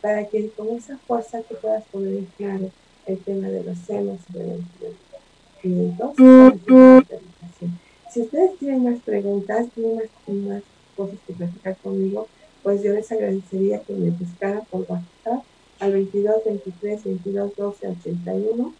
para 0.00 0.26
que 0.28 0.50
con 0.54 0.76
esa 0.76 0.98
fuerza 1.06 1.42
te 1.42 1.54
puedas 1.56 1.86
poner 1.88 2.14
en 2.14 2.26
claro 2.36 2.72
el 3.06 3.22
tema 3.24 3.48
de 3.48 3.62
los 3.62 3.78
celos 3.84 4.24
y 4.30 4.32
de 4.32 4.46
la 4.46 4.54
Y 5.62 5.68
entonces, 5.68 6.20
si 8.10 8.22
ustedes 8.22 8.58
tienen 8.58 8.84
más 8.84 9.00
preguntas, 9.00 9.66
tienen 9.74 9.96
más, 10.48 10.62
cosas 10.96 11.16
que 11.26 11.32
platicar 11.32 11.76
conmigo, 11.78 12.26
pues 12.62 12.82
yo 12.82 12.92
les 12.92 13.10
agradecería 13.10 13.80
que 13.80 13.94
me 13.94 14.10
buscaran 14.10 14.64
por 14.70 14.80
WhatsApp 14.80 15.44
al 15.78 15.92
22 15.92 16.44
23 16.44 17.04
22 17.04 17.56
12 17.56 17.88
81 17.88 18.74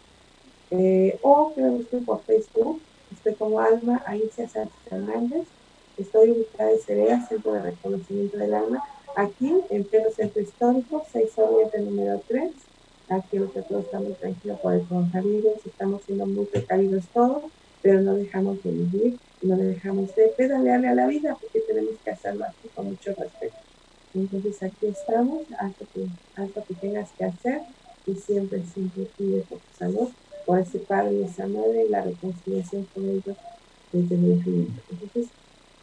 o 1.21 1.53
que 1.53 1.61
me 1.61 1.69
busquen 1.71 2.05
por 2.05 2.21
Facebook. 2.21 2.79
Estoy 3.11 3.33
como 3.35 3.59
Alma 3.59 3.97
Alicia 4.05 4.47
Sánchez 4.47 4.75
Hernández. 4.89 5.47
Estoy 5.97 6.31
ubicada 6.31 6.71
en 6.71 6.79
Cerera, 6.79 7.27
Centro 7.27 7.53
de 7.53 7.61
Reconocimiento 7.61 8.37
del 8.37 8.53
Alma, 8.53 8.83
aquí 9.15 9.53
en 9.69 9.83
pleno 9.83 10.09
centro 10.11 10.41
histórico, 10.41 11.05
6 11.11 11.37
Oriente 11.37 11.79
número 11.79 12.21
3. 12.27 12.51
Aquí 13.09 13.37
nosotros 13.37 13.83
estamos 13.83 14.17
tranquilos 14.17 14.59
por 14.61 14.73
el 14.73 14.83
coronavirus, 14.87 15.65
estamos 15.65 16.01
siendo 16.03 16.25
muy 16.25 16.45
precavidos 16.45 17.03
todos, 17.13 17.43
pero 17.81 18.01
no 18.01 18.15
dejamos 18.15 18.61
de 18.63 18.71
vivir, 18.71 19.19
no 19.41 19.57
dejamos 19.57 20.15
de 20.15 20.27
pedalearle 20.29 20.87
a 20.87 20.95
la 20.95 21.07
vida 21.07 21.37
porque 21.39 21.61
tenemos 21.61 21.95
que 22.03 22.11
hacerlo 22.11 22.45
así 22.45 22.67
con 22.75 22.87
mucho 22.87 23.13
respeto. 23.15 23.55
Entonces 24.13 24.61
aquí 24.61 24.87
estamos, 24.87 25.43
haz 25.57 25.71
lo 26.55 26.63
que, 26.65 26.73
tengas 26.75 27.09
que 27.17 27.25
hacer 27.25 27.61
y 28.05 28.15
siempre, 28.15 28.61
siempre 28.73 29.07
pide 29.17 29.41
por 29.41 29.59
tu 29.59 29.77
salud, 29.77 30.09
por 30.45 30.59
ese 30.59 30.79
padre 30.79 31.13
y 31.13 31.23
esa 31.23 31.47
madre 31.47 31.85
y 31.85 31.89
la 31.89 32.01
reconciliación 32.01 32.87
con 32.93 33.09
ellos 33.09 33.37
desde 33.91 34.15
el 34.15 34.25
infinito. 34.25 34.81
Entonces, 34.91 35.27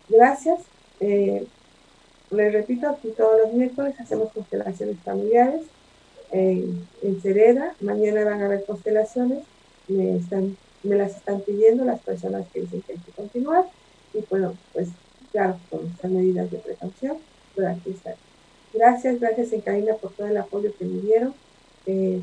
gracias. 0.09 0.61
Eh, 1.01 1.47
les 2.31 2.53
repito, 2.53 2.89
aquí 2.89 3.09
todos 3.17 3.41
los 3.41 3.53
miércoles 3.55 3.95
hacemos 3.99 4.31
constelaciones 4.33 4.99
familiares 5.01 5.63
en 6.31 7.21
Cereda. 7.23 7.75
Mañana 7.81 8.25
van 8.25 8.43
a 8.43 8.47
haber 8.47 8.65
constelaciones. 8.65 9.45
Me, 9.89 10.17
están, 10.17 10.57
me 10.83 10.97
las 10.97 11.17
están 11.17 11.41
pidiendo 11.41 11.85
las 11.85 12.01
personas 12.01 12.47
que 12.53 12.61
dicen 12.61 12.83
que 12.83 12.93
hay 12.93 12.99
que 12.99 13.13
continuar. 13.13 13.67
Y 14.15 14.25
bueno, 14.31 14.57
pues 14.73 14.89
claro, 15.33 15.59
con 15.71 15.87
estas 15.87 16.11
medidas 16.11 16.51
de 16.51 16.59
precaución 16.59 17.19
aquí 17.67 17.91
está. 17.91 18.15
Gracias, 18.73 19.19
gracias 19.19 19.53
en 19.53 19.63
por 20.01 20.13
todo 20.13 20.27
el 20.27 20.37
apoyo 20.37 20.73
que 20.79 20.85
me 20.85 21.01
dieron. 21.01 21.35
Eh, 21.87 22.21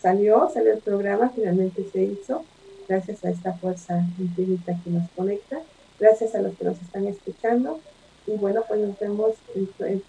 salió, 0.00 0.50
salió 0.52 0.72
el 0.72 0.80
programa, 0.80 1.30
finalmente 1.34 1.84
se 1.90 2.02
hizo, 2.02 2.44
gracias 2.88 3.24
a 3.24 3.30
esta 3.30 3.54
fuerza 3.54 4.04
infinita 4.18 4.78
que 4.84 4.90
nos 4.90 5.08
conecta, 5.12 5.62
gracias 5.98 6.34
a 6.34 6.42
los 6.42 6.56
que 6.56 6.64
nos 6.64 6.80
están 6.80 7.06
escuchando 7.06 7.80
y 8.26 8.32
bueno, 8.32 8.62
pues 8.68 8.80
nos 8.80 8.98
vemos 8.98 9.34
en, 9.54 10.02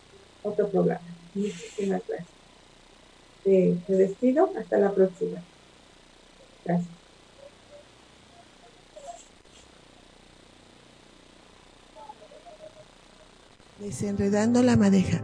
otro 0.43 0.67
programa. 0.67 1.01
Muchísimas 1.33 2.01
gracias. 2.05 2.29
Eh, 3.45 3.77
me 3.87 3.95
despido, 3.95 4.51
hasta 4.57 4.77
la 4.77 4.91
próxima. 4.91 5.41
Gracias. 6.65 7.02
Desenredando 13.83 14.63
la 14.63 14.77
madeja, 14.77 15.21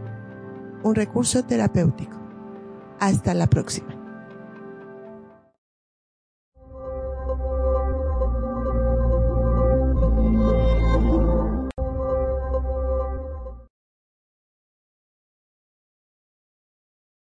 un 0.82 0.94
recurso 0.94 1.42
terapéutico. 1.44 2.18
Hasta 2.98 3.32
la 3.32 3.46
próxima. 3.46 3.99